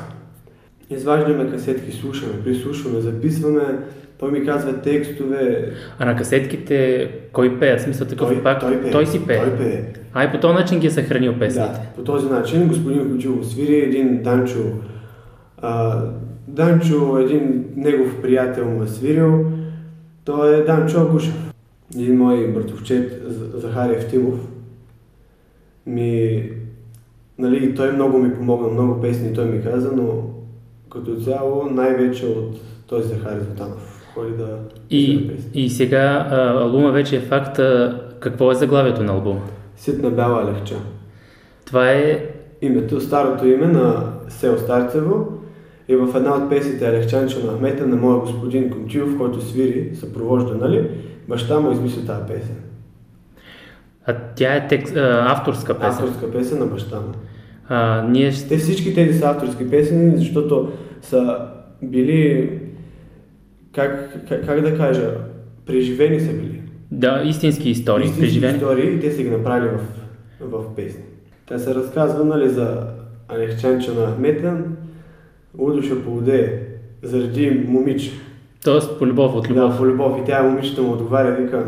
[0.91, 3.61] Изваждаме касетки, слушаме, прислушваме, записваме,
[4.19, 7.77] той ми казва текстове, А на касетките кой пее?
[7.77, 8.61] В смисъл такъв Той- пак?
[8.61, 8.91] той пее.
[8.91, 9.39] той си пее.
[9.39, 9.85] Той пее.
[10.15, 11.69] А и по този начин ги е съхранил песните.
[11.69, 14.59] Да, по този начин господин Кучилов свири, един Данчо,
[15.59, 16.01] а,
[16.49, 19.45] Данчо, един негов приятел му е свирил,
[20.25, 21.52] той е Данчо Агушев.
[21.97, 23.23] Един мой братовчет,
[23.55, 24.49] Захари Евтимов,
[25.87, 26.45] ми,
[27.39, 30.23] нали, той много ми помогна, много песни той ми каза, но
[30.91, 34.03] като цяло най-вече от този Захари Златанов.
[34.15, 34.59] Ходи да
[34.91, 37.59] И, и сега а, албума вече е факт.
[37.59, 39.41] А, какво е заглавието на албума?
[39.77, 40.77] Ситна бяла легча.
[41.67, 42.27] Това е
[42.63, 45.27] името, старото име на село Старцево
[45.89, 50.55] и в една от песните Алехчанчо на Ахмета на моя господин Комчилов, който свири, съпровожда,
[50.55, 50.91] нали,
[51.29, 52.57] баща му измисли тази песен.
[54.07, 56.05] А тя е текст, а, авторска песен.
[56.05, 57.13] Авторска песен на баща му.
[57.69, 58.49] А, ние ще...
[58.49, 61.49] Те всички тези са авторски песени, защото са
[61.83, 62.51] били,
[63.73, 65.15] как, как, как да кажа,
[65.67, 66.63] преживени са били.
[66.91, 68.05] Да, истински истории.
[68.05, 68.55] Истински преживени.
[68.55, 69.81] истории и те са ги направили в,
[70.41, 71.03] в песни.
[71.49, 72.87] Те се разказва нали, за
[73.29, 74.77] Алехчанчо на Ахметен,
[75.59, 76.61] Удоша Полудее,
[77.03, 78.11] заради момиче.
[78.65, 79.71] Тоест по любов от любов.
[79.71, 80.19] Да, по любов.
[80.23, 81.67] И тя момичето му отговаря, вика,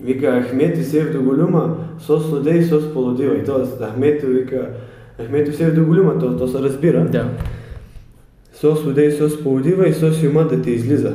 [0.00, 3.36] вика Ахмет и Сев до голюма, сос сладей, сос полудива.
[3.36, 3.84] И т.е.
[3.84, 4.68] Ахмето вика,
[5.24, 7.04] Ахмето Сев до голюма, то, то се разбира.
[7.04, 7.28] Да.
[8.52, 11.14] Сос сладей, сос полудива и сос юма да те излиза.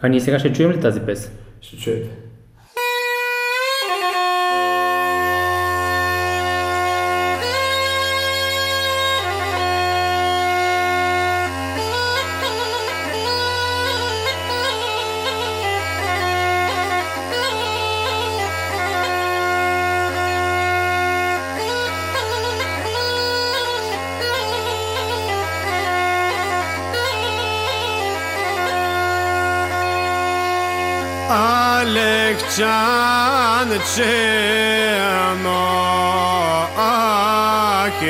[0.00, 1.32] А ние сега ще чуем ли тази песен?
[1.60, 2.23] Ще чуете.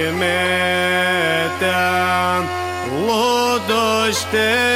[0.05, 1.55] kıymetten
[3.07, 4.74] Lu düştü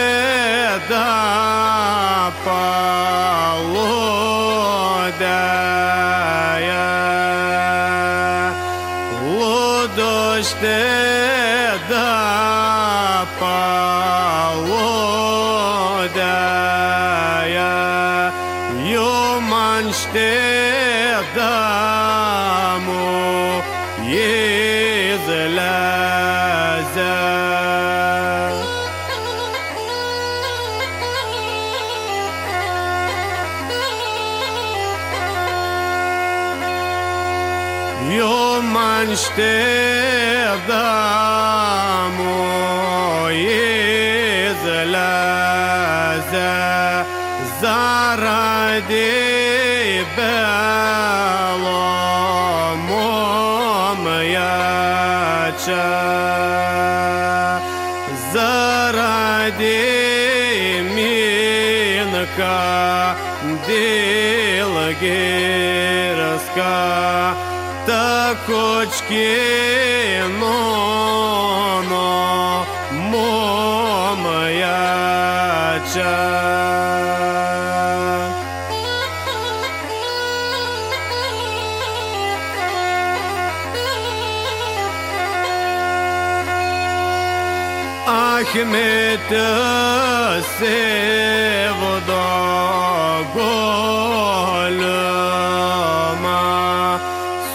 [95.49, 96.41] koluma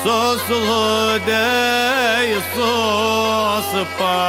[0.04, 4.20] Soslu dey sospa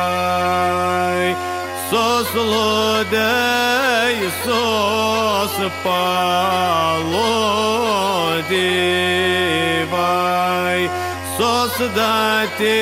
[0.00, 1.34] Ludivay
[1.90, 6.02] Soslu dey sospa
[9.50, 10.80] Ludivay
[11.38, 12.80] Sosdati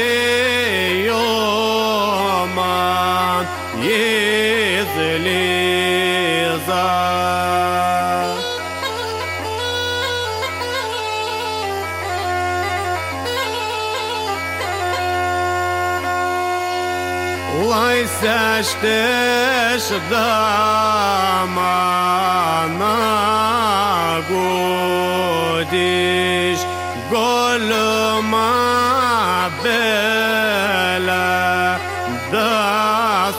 [18.58, 21.44] așteș da
[22.78, 22.98] na
[25.48, 26.60] godiș
[27.10, 28.54] golma
[29.62, 31.30] bela
[32.30, 32.54] da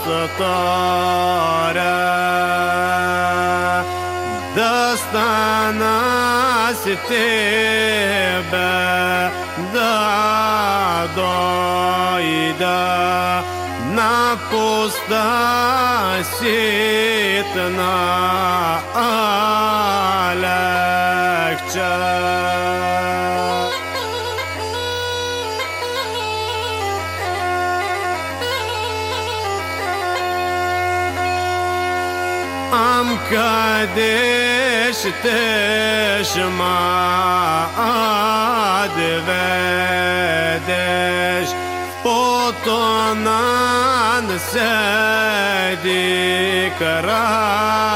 [0.04, 1.18] satara
[4.56, 5.98] dastana
[6.84, 7.89] sitir
[15.10, 17.96] da sitna
[20.30, 20.50] alakça
[32.72, 36.80] Am kadeş teşma
[44.38, 45.90] سادي
[46.80, 47.89] كرام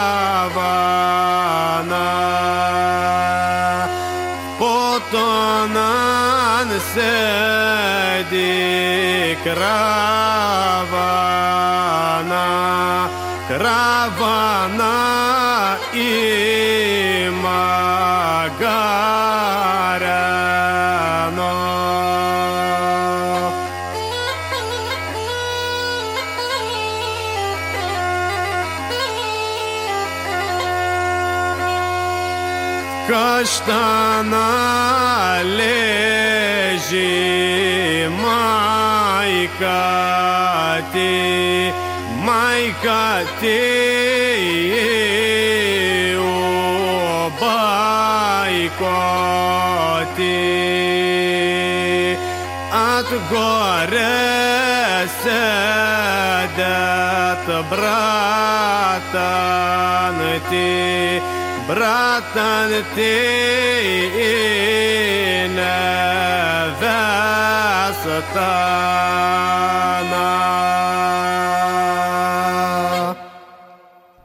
[72.23, 73.15] невестана.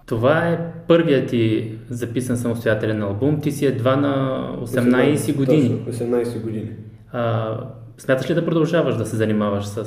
[0.06, 0.59] Това е
[0.89, 3.40] първият ти записан самостоятелен албум.
[3.40, 5.82] Ти си едва на 18 години.
[5.86, 6.70] Точно, 18 години.
[7.12, 7.55] А,
[7.98, 9.78] смяташ ли да продължаваш да се занимаваш с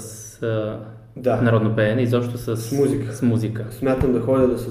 [0.43, 0.80] а,
[1.15, 1.41] Да.
[1.41, 3.14] народно пеене, изобщо с, С музика.
[3.14, 3.65] с музика?
[3.69, 4.69] Смятам да ходя да се,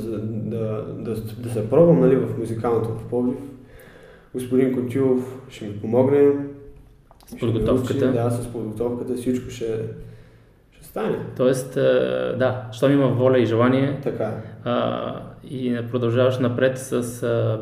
[0.50, 3.38] да, да, да се пробвам нали, в музикалното в Пловдив.
[4.34, 6.32] Господин Котилов ще ми помогне.
[7.26, 8.04] С подготовката?
[8.04, 9.78] Учи, да, с подготовката всичко ще,
[10.72, 11.18] ще стане.
[11.36, 11.74] Тоест,
[12.38, 14.32] да, щом има воля и желание Така е.
[14.64, 15.14] а,
[15.50, 17.60] и продължаваш напред с а,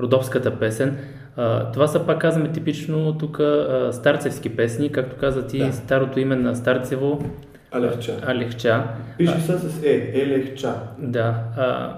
[0.00, 0.98] родопската песен.
[1.36, 5.72] А, това са, пак казваме, типично тук а, старцевски песни, както каза ти, Да.
[5.72, 7.20] старото име на Старцево.
[7.72, 8.20] Алехча.
[8.26, 8.84] Алехча.
[9.18, 10.74] Пише се с Е, Елехча.
[10.98, 11.44] Да.
[11.56, 11.94] А,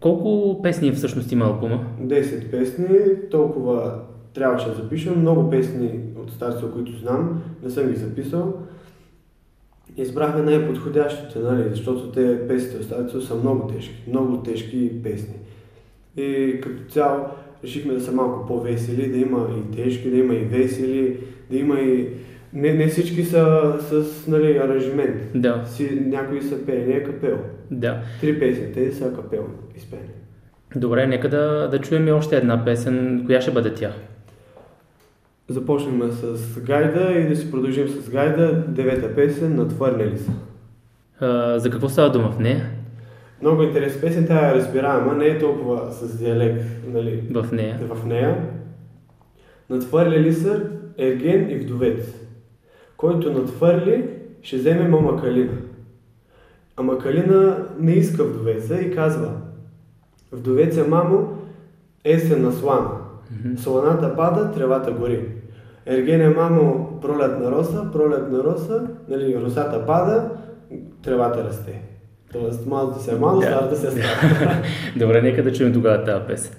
[0.00, 1.86] колко песни всъщност има албума?
[2.00, 2.88] 10 песни,
[3.30, 4.00] толкова
[4.34, 5.20] трябваше да запишем.
[5.20, 8.54] Много песни от Старцево, които знам, не съм ги записал.
[9.96, 15.34] Избрахме най-подходящите, нали, защото те песните от Старцево са много тежки, много тежки песни.
[16.16, 17.24] И като цяло
[17.64, 21.20] решихме да са малко по-весели, да има и тежки, да има и весели,
[21.50, 22.08] да има и...
[22.54, 25.16] Не, не всички са с нали, аранжимент.
[25.34, 25.62] Да.
[25.66, 27.38] Си, някои са пеени а капел.
[27.70, 28.00] Да.
[28.20, 30.08] Три песни, тези са капел изпеени.
[30.76, 33.22] Добре, нека да, да чуем и още една песен.
[33.26, 33.92] Коя ще бъде тя?
[35.48, 38.64] Започнем с гайда и да си продължим с гайда.
[38.68, 40.30] Девета песен, надхвърляли са.
[41.20, 42.70] А, за какво става дума в нея?
[43.42, 47.78] Много интересна песен, тя е разбираема, не е толкова с диалект нали, В нея.
[47.90, 48.36] в нея.
[49.70, 50.62] Надхвърляли са
[50.98, 52.23] Ерген и вдовец.
[53.04, 54.08] Който надхвърли,
[54.42, 55.52] ще вземе мома Калина.
[56.76, 59.30] Ама Калина не иска вдовеца и казва
[60.32, 61.38] Вдовеца, мамо,
[62.04, 62.90] есен на слана.
[63.56, 65.28] Сланата пада, тревата гори.
[65.86, 70.30] Ергене, мамо, пролетна роса, пролетна роса, нали, росата пада,
[71.02, 71.82] тревата расте.
[72.32, 73.46] Тоест, малото се е мало, Да.
[73.46, 74.62] старата се е стара.
[74.96, 76.52] Добре, нека да чуем тогава тази песен.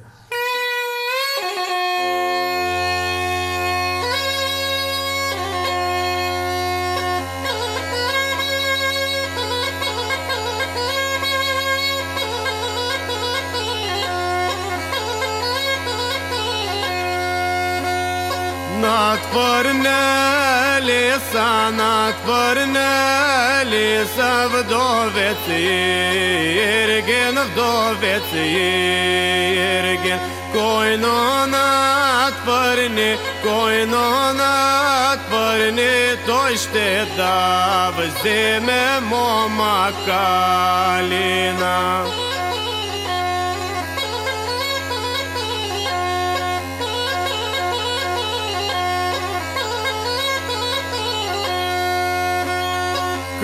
[21.65, 24.13] Anat varnelis
[24.51, 30.19] vdovec irgin, vdovec irgin
[30.53, 35.95] Koinonat varni, koinonat varni
[36.27, 41.75] Toște dav zime moma kalina.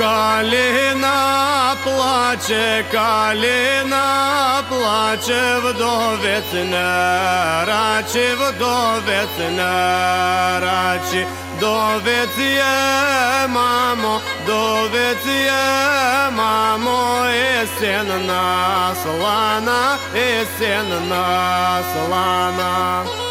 [0.01, 1.31] Калина.
[1.71, 11.25] Калина плаче, калина плаче, вдовец не рачи, вдовец не рачи.
[11.59, 23.30] Довец е, мамо, довец е, мамо, есен на слана, есен на слана.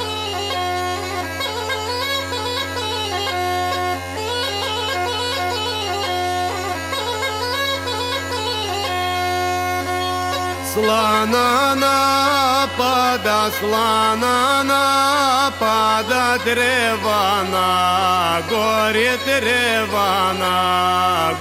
[10.73, 20.55] Слана напада, слана напада, древана, гори древана,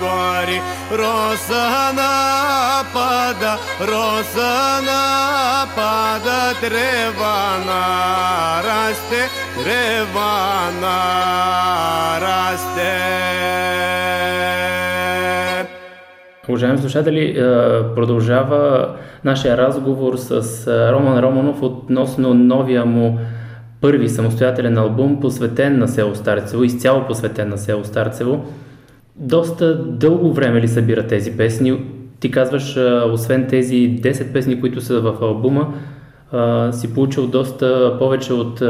[0.00, 0.60] гори.
[0.90, 7.82] Роса напада, роса напада, древана,
[8.64, 9.30] расте,
[9.62, 10.98] древана,
[12.20, 13.99] расте.
[16.48, 17.34] Уважаеми слушатели, е,
[17.94, 18.88] продължава
[19.24, 23.18] нашия разговор с е, Роман Романов относно новия му
[23.80, 28.44] първи самостоятелен албум, посветен на село Старцево, изцяло посветен на село Старцево.
[29.16, 31.84] Доста дълго време ли събира тези песни?
[32.20, 35.74] Ти казваш, е, освен тези 10 песни, които са в албума,
[36.72, 38.62] си получил доста повече от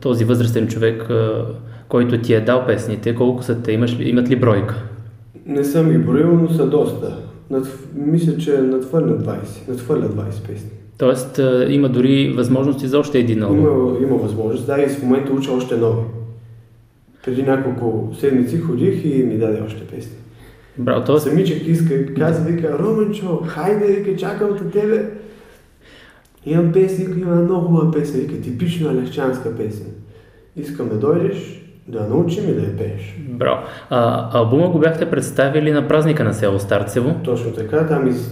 [0.00, 1.08] този възрастен човек,
[1.88, 3.14] който ти е дал песните.
[3.14, 3.72] Колко са те?
[3.72, 4.74] Имаш ли, имат ли бройка?
[5.46, 7.16] Не съм ги броил, но са доста.
[7.50, 9.68] Над, мисля, че надхвърля 20.
[9.68, 10.70] Надхвърля 20 песни.
[10.98, 13.58] Тоест има дори възможности за още един албум.
[13.58, 14.66] Има, има възможност.
[14.66, 16.02] Да, и в момента уча още нови.
[17.24, 20.16] Преди няколко седмици ходих и ми даде още песни.
[20.78, 21.18] Браво, т.е.
[21.18, 25.10] Самичък иска, каза, вика, Роменчо, хайде, вика, чакам от тебе.
[26.46, 29.86] Имам песни, има много хубава песен, вика, типична лещанска песен.
[30.56, 33.16] Искаме да дойдеш, да научим и да я пееш.
[33.28, 33.62] Браво.
[33.90, 37.14] А, албума го бяхте представили на празника на село Старцево.
[37.24, 38.30] Точно така, там, из...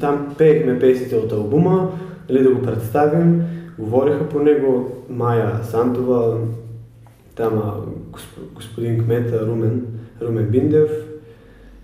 [0.00, 1.90] там пеехме песните от албума,
[2.30, 3.42] нали, да го представим.
[3.78, 6.38] Говориха по него Майя Сантова,
[7.34, 7.62] там
[8.10, 8.38] госп...
[8.54, 9.82] господин кмета Румен,
[10.22, 10.90] Румен Биндев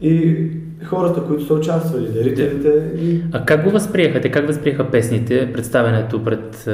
[0.00, 0.36] и
[0.84, 2.90] хората, които са участвали, дарителите.
[2.98, 3.22] И...
[3.32, 4.20] А как го възприеха?
[4.20, 6.68] Те как възприеха песните, представянето пред...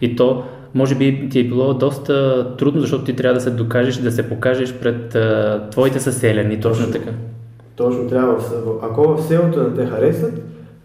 [0.00, 3.96] И то, може би ти е било доста трудно, защото ти трябва да се докажеш,
[3.96, 7.10] да се покажеш пред а, твоите съселяни, точно, точно така.
[7.76, 8.36] Точно трябва.
[8.82, 10.42] Ако в селото не те харесат,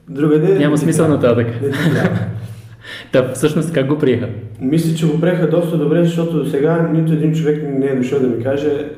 [0.10, 0.60] другаде...
[0.60, 1.48] Няма смисъл нататък.
[3.12, 4.28] Та, всъщност как го приеха?
[4.62, 8.20] Мисля, че го приеха доста добре, защото до сега нито един човек не е дошъл
[8.20, 8.90] да ми каже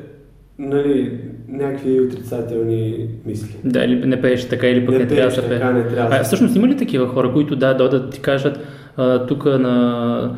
[0.60, 3.56] нали, някакви отрицателни мисли.
[3.64, 6.16] Да, или не пееш така, или пък не, не, трябва да се така, не трябва
[6.16, 8.60] а, всъщност има ли такива хора, които да, дойдат да ти кажат
[9.28, 10.36] тук на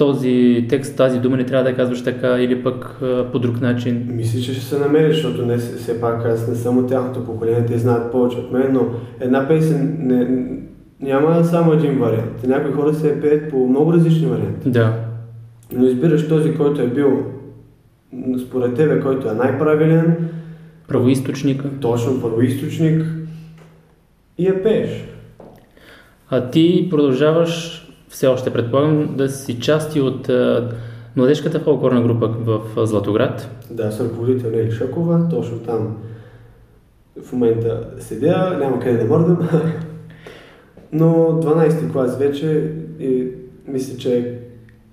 [0.00, 3.00] този текст, тази дума не трябва да казваш така или пък
[3.32, 4.08] по друг начин?
[4.10, 7.66] Мисля, че ще се намери, защото не, все пак аз не съм от тяхното поколение,
[7.66, 8.86] те знаят повече от мен, но
[9.20, 10.46] една песен не,
[11.00, 12.46] няма само един вариант.
[12.46, 14.70] Някои хора се пеят по много различни варианти.
[14.70, 14.94] Да.
[15.72, 17.26] Но избираш този, който е бил
[18.46, 20.28] според тебе, който е най-правилен,
[20.88, 21.64] Правоисточника.
[21.80, 23.04] точно първоисточник
[24.38, 25.04] и я пееш.
[26.30, 27.79] А ти продължаваш
[28.20, 30.68] все още, предполагам, да си части от а,
[31.16, 33.64] младежката фолклорна група в а, Златоград.
[33.70, 35.96] Да, съм ръководител Нели Шакова, точно там
[37.24, 39.38] в момента седя, няма къде да мърдам.
[40.92, 43.26] Но 12 клас вече и
[43.66, 44.38] мисля, че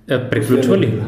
[0.09, 0.91] А, приключва ли?
[0.91, 1.07] Да.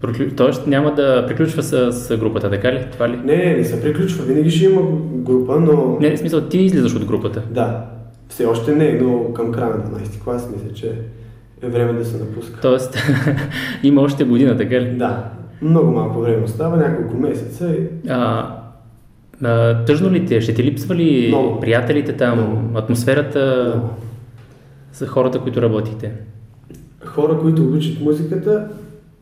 [0.00, 0.36] Приклю...
[0.36, 2.86] Тоест няма да приключва с, с групата, така ли?
[2.92, 3.16] Това ли?
[3.16, 4.24] Не, не, не се приключва.
[4.24, 4.82] Винаги ще има
[5.12, 5.98] група, но...
[6.00, 7.42] Не, в смисъл, ти излизаш от групата.
[7.50, 7.86] Да.
[8.28, 10.92] Все още не, но към края на 12 клас мисля, че
[11.62, 12.60] е време да се напуска.
[12.60, 12.98] Тоест,
[13.82, 14.90] има още година, така ли?
[14.90, 15.30] Да.
[15.62, 18.08] Много малко време остава, няколко месеца и...
[18.08, 18.54] А,
[19.42, 20.40] а, тъжно ли ти е?
[20.40, 21.60] Ще ти липсва ли Много.
[21.60, 23.90] приятелите там, атмосферата Много.
[24.92, 26.12] за хората, които работите?
[27.04, 28.68] Хора, които обичат музиката,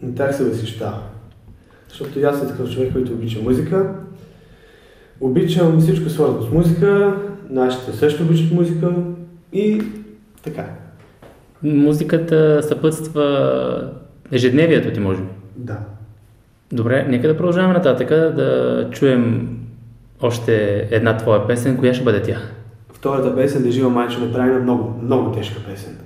[0.03, 0.99] на тях се възхищава.
[1.89, 3.95] Защото и аз съм такъв човек, който обича музика.
[5.21, 7.17] Обичам всичко свързано с музика,
[7.51, 8.93] нашите също обичат музика
[9.53, 9.83] и
[10.43, 10.67] така.
[11.63, 13.91] Музиката съпътства
[14.33, 15.29] ежедневието ти, може би.
[15.57, 15.79] Да.
[16.73, 19.49] Добре, нека да продължаваме нататък, да чуем
[20.21, 21.77] още една твоя песен.
[21.77, 22.39] Коя ще бъде тя?
[22.93, 25.99] Втората песен, Да жива майче, направим много, много тежка песен.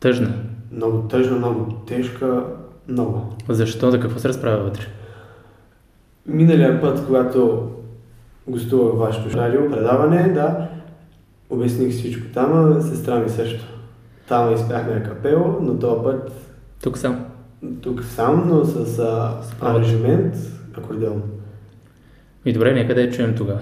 [0.00, 0.32] Тъжна.
[0.72, 2.44] Много тъжна, много тежка,
[2.88, 3.36] много.
[3.48, 3.90] Защо?
[3.90, 4.82] За какво се разправя вътре?
[6.26, 7.68] Миналия път, когато
[8.48, 10.68] гостувах в вашето радио предаване, да,
[11.50, 13.77] обясних всичко там, сестра ми също.
[14.28, 16.32] Там изпяхме на капело, но този път
[16.82, 17.24] Тук сам.
[17.82, 20.34] тук сам, но с а, аранжимент,
[20.78, 21.22] акордеон.
[22.44, 23.60] И добре, нека да я чуем тогава.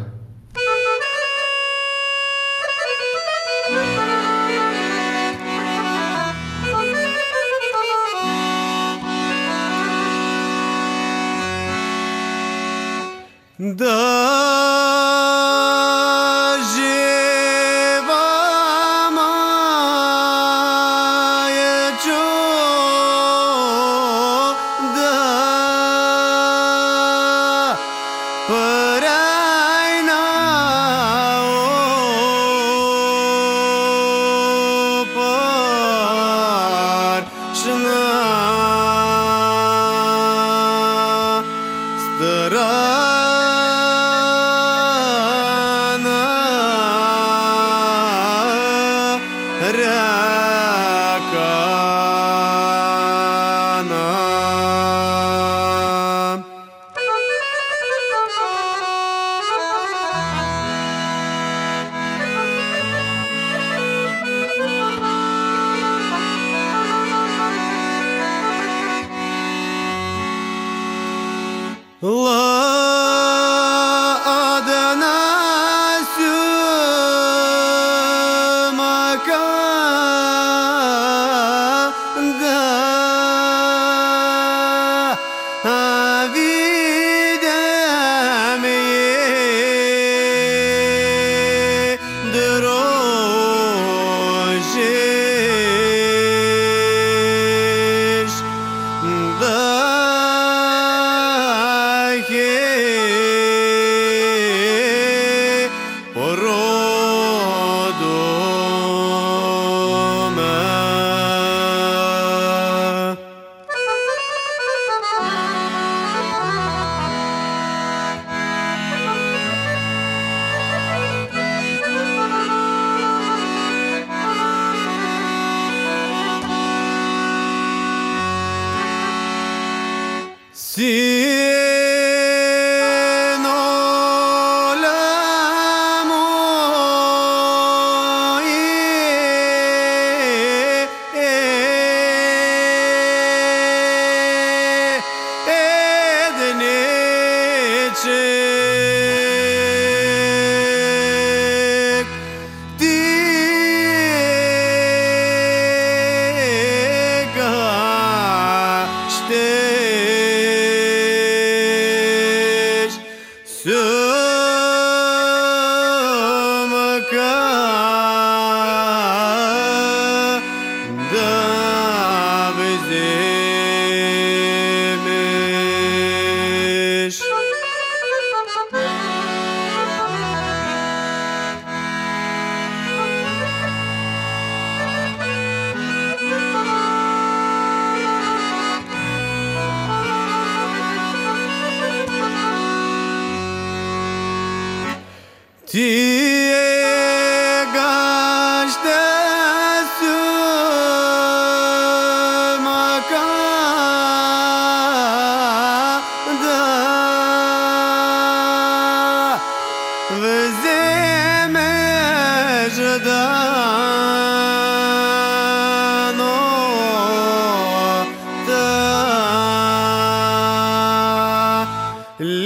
[222.18, 222.36] O greba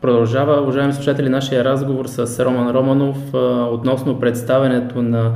[0.00, 3.16] Продължава, уважаеми слушатели, нашия разговор с Роман Романов
[3.72, 5.32] относно представенето на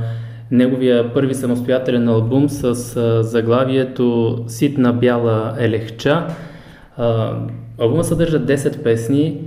[0.51, 2.73] неговия първи самостоятелен албум с
[3.23, 6.27] заглавието Ситна бяла елехча.
[6.99, 7.37] А,
[7.77, 9.41] албума съдържа 10 песни,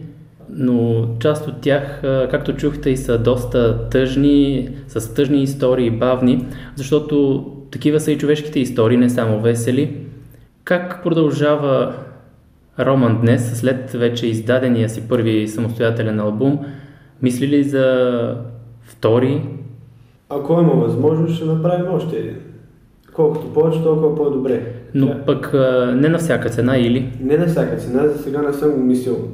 [0.51, 6.47] но част от тях, както чухте, и са доста тъжни, с тъжни истории, бавни,
[6.77, 9.97] защото такива са и човешките истории, не само весели.
[10.65, 11.95] Как продължава
[12.81, 16.59] Роман днес, след вече издадения си първи самостоятелен албум,
[17.23, 18.37] мисли ли за
[18.83, 19.49] втори?
[20.29, 22.37] Ако има възможност, ще направим още един.
[23.13, 24.72] Колкото повече, толкова по-добре.
[24.95, 25.25] Но да.
[25.25, 27.13] пък а, не на всяка цена или?
[27.21, 29.29] Не на всяка цена, за сега не съм обмислил,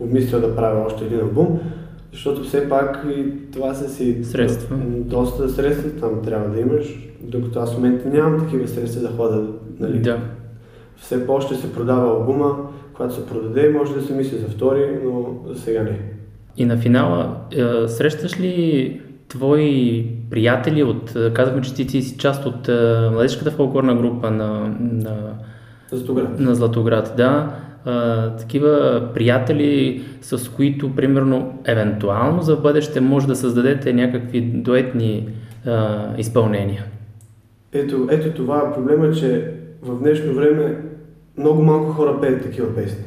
[0.00, 1.60] обмислил да правя още един албум,
[2.12, 4.76] защото все пак и това са си Средства.
[4.86, 9.46] доста средства там трябва да имаш, докато аз в момента нямам такива средства да хода.
[9.80, 9.98] Нали?
[9.98, 10.18] Да.
[10.96, 12.56] Все по-ще се продава албума,
[12.94, 15.98] когато се продаде, може да се мисли за втори, но за сега не.
[16.56, 22.68] И на финала, е, срещаш ли твои приятели от, казахме, че ти си част от
[23.12, 25.34] младежката фолклорна група на, на,
[25.92, 26.40] Златоград.
[26.40, 27.50] на Златоград, да,
[27.84, 35.28] а, такива приятели, с които, примерно, евентуално за бъдеще може да създадете някакви дуетни
[35.66, 36.84] а, изпълнения.
[37.72, 39.50] Ето, ето това е проблема, че
[39.82, 40.76] в днешно време
[41.38, 43.04] много малко хора пеят такива песни.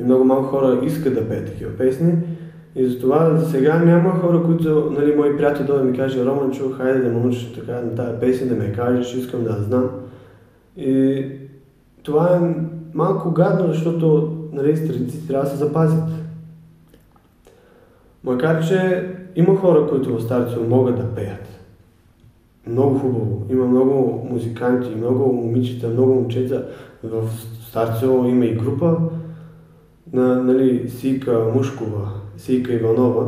[0.00, 2.12] И много малко хора искат да пеят такива песни.
[2.76, 6.72] И затова за сега няма хора, които, нали, мои приятели дойде да ми каже, Романчо,
[6.72, 9.90] хайде да ме научиш така на тази песен, да ме кажеш, искам да я знам.
[10.76, 11.24] И
[12.02, 12.54] това е
[12.94, 16.04] малко гадно, защото нали, с традициите трябва да се запазят.
[18.24, 21.48] Макар, че има хора, които в Старцево могат да пеят.
[22.66, 23.46] Много хубаво.
[23.50, 26.66] Има много музиканти, много момичета, много момчета.
[27.04, 27.28] В
[27.68, 28.96] Старцево има и група
[30.12, 32.08] на нали, Сика Мушкова,
[32.44, 33.26] Сика Иванова.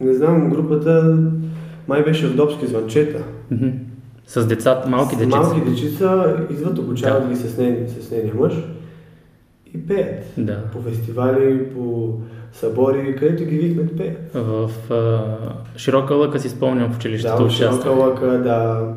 [0.00, 1.18] Не знам, групата
[1.88, 3.24] май беше Родопски звънчета.
[4.26, 5.36] С децата, малки дечица.
[5.36, 7.28] Малки дечица идват, обучават Да.
[7.28, 8.54] ги с, нейни, с нейния мъж
[9.74, 10.24] и пеят.
[10.38, 10.58] Да.
[10.72, 12.14] По фестивали, по
[12.52, 14.30] събори, където ги викнат пеят.
[14.34, 15.20] В а,
[15.76, 17.42] Широка лъка си спомням в училището.
[17.42, 17.50] Да, в.
[17.50, 18.88] Широка лъка, да.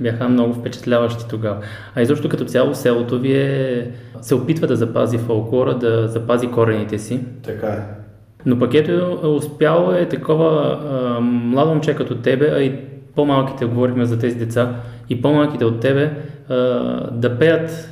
[0.00, 1.60] Бяха много впечатляващи тогава.
[1.94, 3.90] А изобщо като цяло селото ви е,
[4.22, 7.20] се опитва да запази фолклора, да запази корените си.
[7.42, 8.03] Така е.
[8.46, 8.92] Но пък ето
[9.24, 12.78] е успяло е такова а, младо момче като тебе, а и
[13.16, 14.76] по-малките, говорихме за тези деца,
[15.08, 16.16] и по-малките от тебе
[16.48, 16.54] а,
[17.10, 17.90] да пеят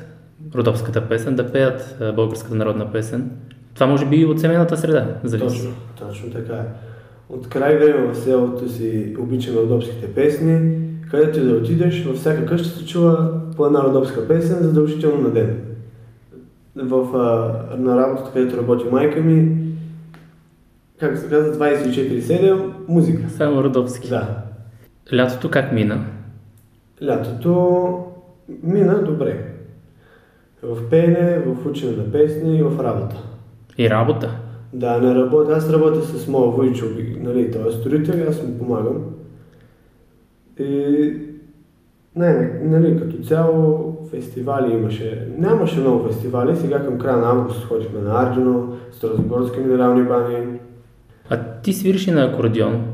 [0.55, 3.31] родопската песен, да пеят а, българската народна песен.
[3.75, 5.57] Това може би и от семейната среда зависи.
[5.57, 6.65] Точно, точно така е.
[7.29, 10.79] От край време в селото си обичаме родопските песни,
[11.11, 15.31] където и да отидеш, във всяка къща се чува по една родопска песен, задължително на
[15.31, 15.61] ден.
[16.77, 19.62] В, а, на работата, където работи майка ми,
[21.03, 23.31] как се казва, 24-7, музика.
[23.31, 24.09] Само родопски.
[24.09, 24.43] Да.
[25.15, 26.05] Лятото как мина?
[27.03, 28.05] Лятото
[28.63, 29.45] мина добре.
[30.63, 33.17] В пеене, в учене на песни и в работа.
[33.79, 34.39] И работа.
[34.73, 35.53] Да, не работя.
[35.53, 36.87] Аз работя с моя войчо,
[37.21, 39.05] нали, той е строител, аз му помагам.
[40.59, 41.17] И
[42.17, 45.29] не, нали, като цяло фестивали имаше.
[45.39, 50.59] Нямаше много фестивали, сега към края на август ходихме на Арджино, Старозагорски минерални бани,
[51.33, 52.85] А ти свириш на акордеон.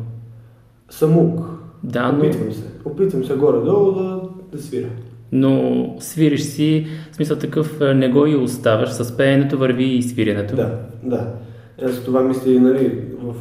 [0.90, 1.40] Самук.
[1.82, 2.64] Да, но, Опитвам се.
[2.84, 4.20] Опитвам се горе-долу да,
[4.52, 4.88] да свира.
[5.32, 10.02] но свириш си, в смисъл такъв а, не го и оставаш, с пеенето върви и
[10.02, 10.56] свиренето.
[10.56, 11.32] Да, да.
[11.84, 13.34] Аз това мисля и нали, в,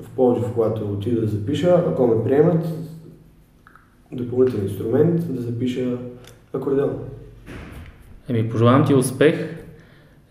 [0.00, 2.66] в Пловдив, когато отида да запиша, ако ме приемат,
[4.12, 5.96] допълнителен инструмент да запиша
[6.52, 6.90] акордеон.
[8.28, 9.53] Еми, пожелавам ти успех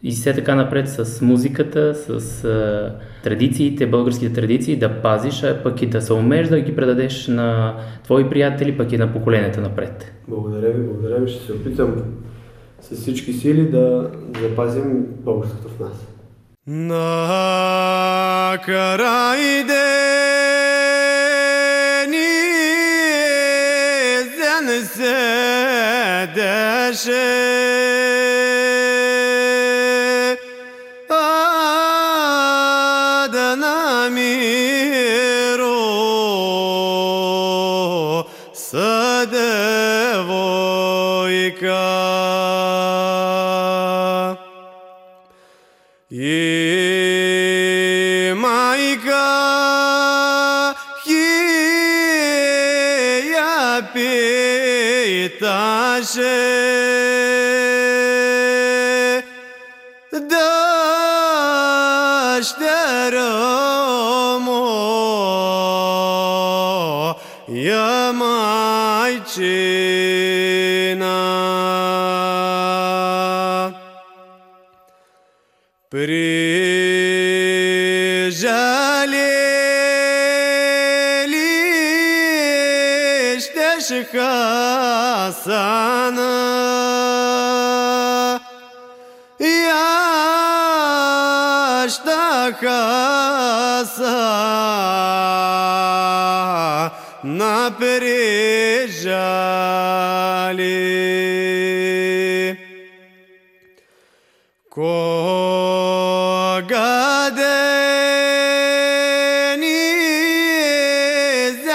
[0.04, 5.82] и все така напред с музиката, с а, традициите, българските традиции, да пазиш, а пък
[5.82, 10.14] и да се умееш да ги предадеш на твои приятели, пък и на поколенията напред.
[10.28, 11.32] Благодаря ви, благодаря ви.
[11.32, 11.96] Ще се опитам
[12.82, 14.12] с всички сили да
[14.42, 16.08] запазим българското в нас.
[16.68, 16.98] На
[18.66, 19.74] край дени
[24.38, 26.44] зен седеше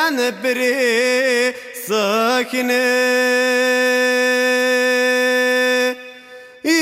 [0.08, 2.04] зян присъхне
[6.64, 6.80] и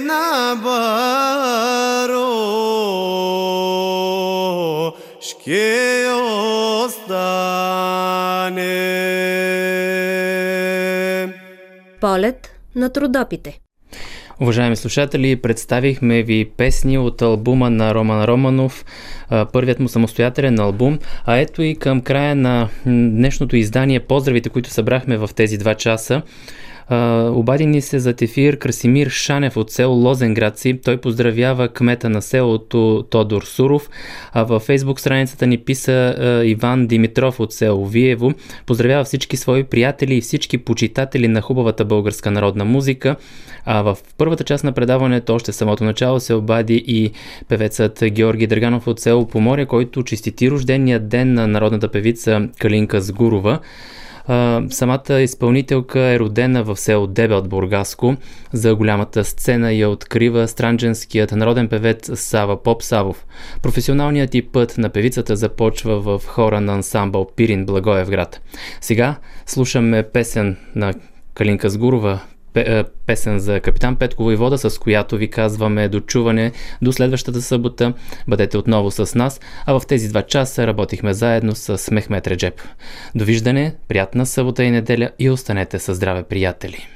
[0.00, 0.96] набаро
[5.20, 6.06] ще
[6.76, 7.16] остане.
[12.00, 13.65] Полет на трудопите.
[14.40, 18.84] Уважаеми слушатели, представихме ви песни от албума на Роман Романов,
[19.52, 20.98] първият му самостоятелен албум.
[21.24, 26.22] А ето и към края на днешното издание поздравите, които събрахме в тези два часа.
[26.90, 30.80] Обади ни се за ефир Красимир Шанев от село Лозенградци.
[30.84, 33.90] Той поздравява кмета на селото Тодор Суров.
[34.32, 38.32] А във фейсбук страницата ни писа uh, Иван Димитров от село Виево.
[38.66, 43.16] Поздравява всички свои приятели и всички почитатели на хубавата българска народна музика.
[43.64, 47.10] А в първата част на предаването, още самото начало, се обади и
[47.48, 53.58] певецът Георги Драганов от село Поморя, който честити рождения ден на народната певица Калинка Сгурова.
[54.70, 58.16] Самата изпълнителка е родена в село Дебелт, Бургаско.
[58.52, 63.26] За голямата сцена я открива страндженският народен певец Сава Поп Савов.
[63.62, 68.40] Професионалният и път на певицата започва в хора на ансамбъл Пирин Благоевград.
[68.80, 69.16] Сега
[69.46, 70.94] слушаме песен на
[71.34, 72.20] Калинка Сгурова,
[73.06, 76.52] песен за капитан Петко Войвода, с която ви казваме дочуване
[76.82, 77.94] до следващата събота.
[78.28, 82.62] Бъдете отново с нас, а в тези два часа работихме заедно с Мехмет Реджеп.
[83.14, 86.95] Довиждане, приятна събота и неделя и останете със здраве, приятели!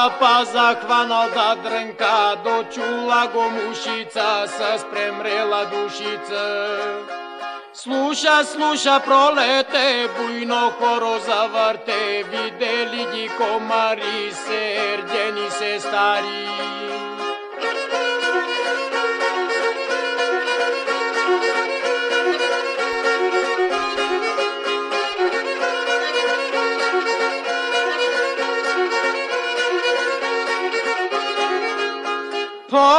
[0.00, 6.44] Ca pazak vanal da drnka Do čula gomušica Sa spremrela dušica
[7.72, 16.69] Sluša, sluša prolete Bujno koro zavarte Videli gi komari Serđeni se stari.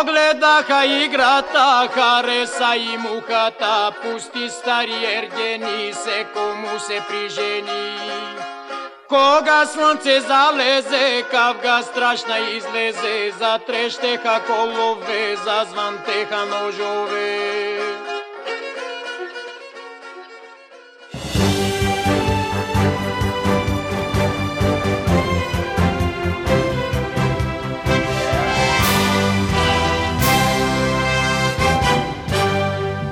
[0.02, 7.98] Погледаха играта, хареса и мухата, пусти стари ергени се кому се прижени.
[9.08, 17.91] Кога слънце залезе, кавга страшна излезе, затрещеха колове, зазвантеха ножове.